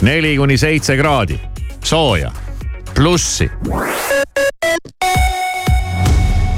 neli 0.03 0.37
kuni 0.37 0.59
seitse 0.59 0.97
kraadi. 0.97 1.41
Sooja, 1.85 2.33
plussi 2.95 3.51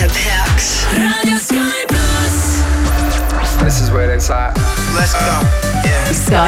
Kõik 0.00 0.14
läheb 0.96 1.40
Sky 1.40 1.84
pluss. 1.90 2.64
This 3.60 3.80
is 3.80 3.90
where 3.90 4.14
it's 4.14 4.30
at. 4.30 4.56
Let's 4.96 5.12
go. 5.12 5.20
Um, 5.20 5.46
yeah. 5.84 6.12
Sky 6.12 6.38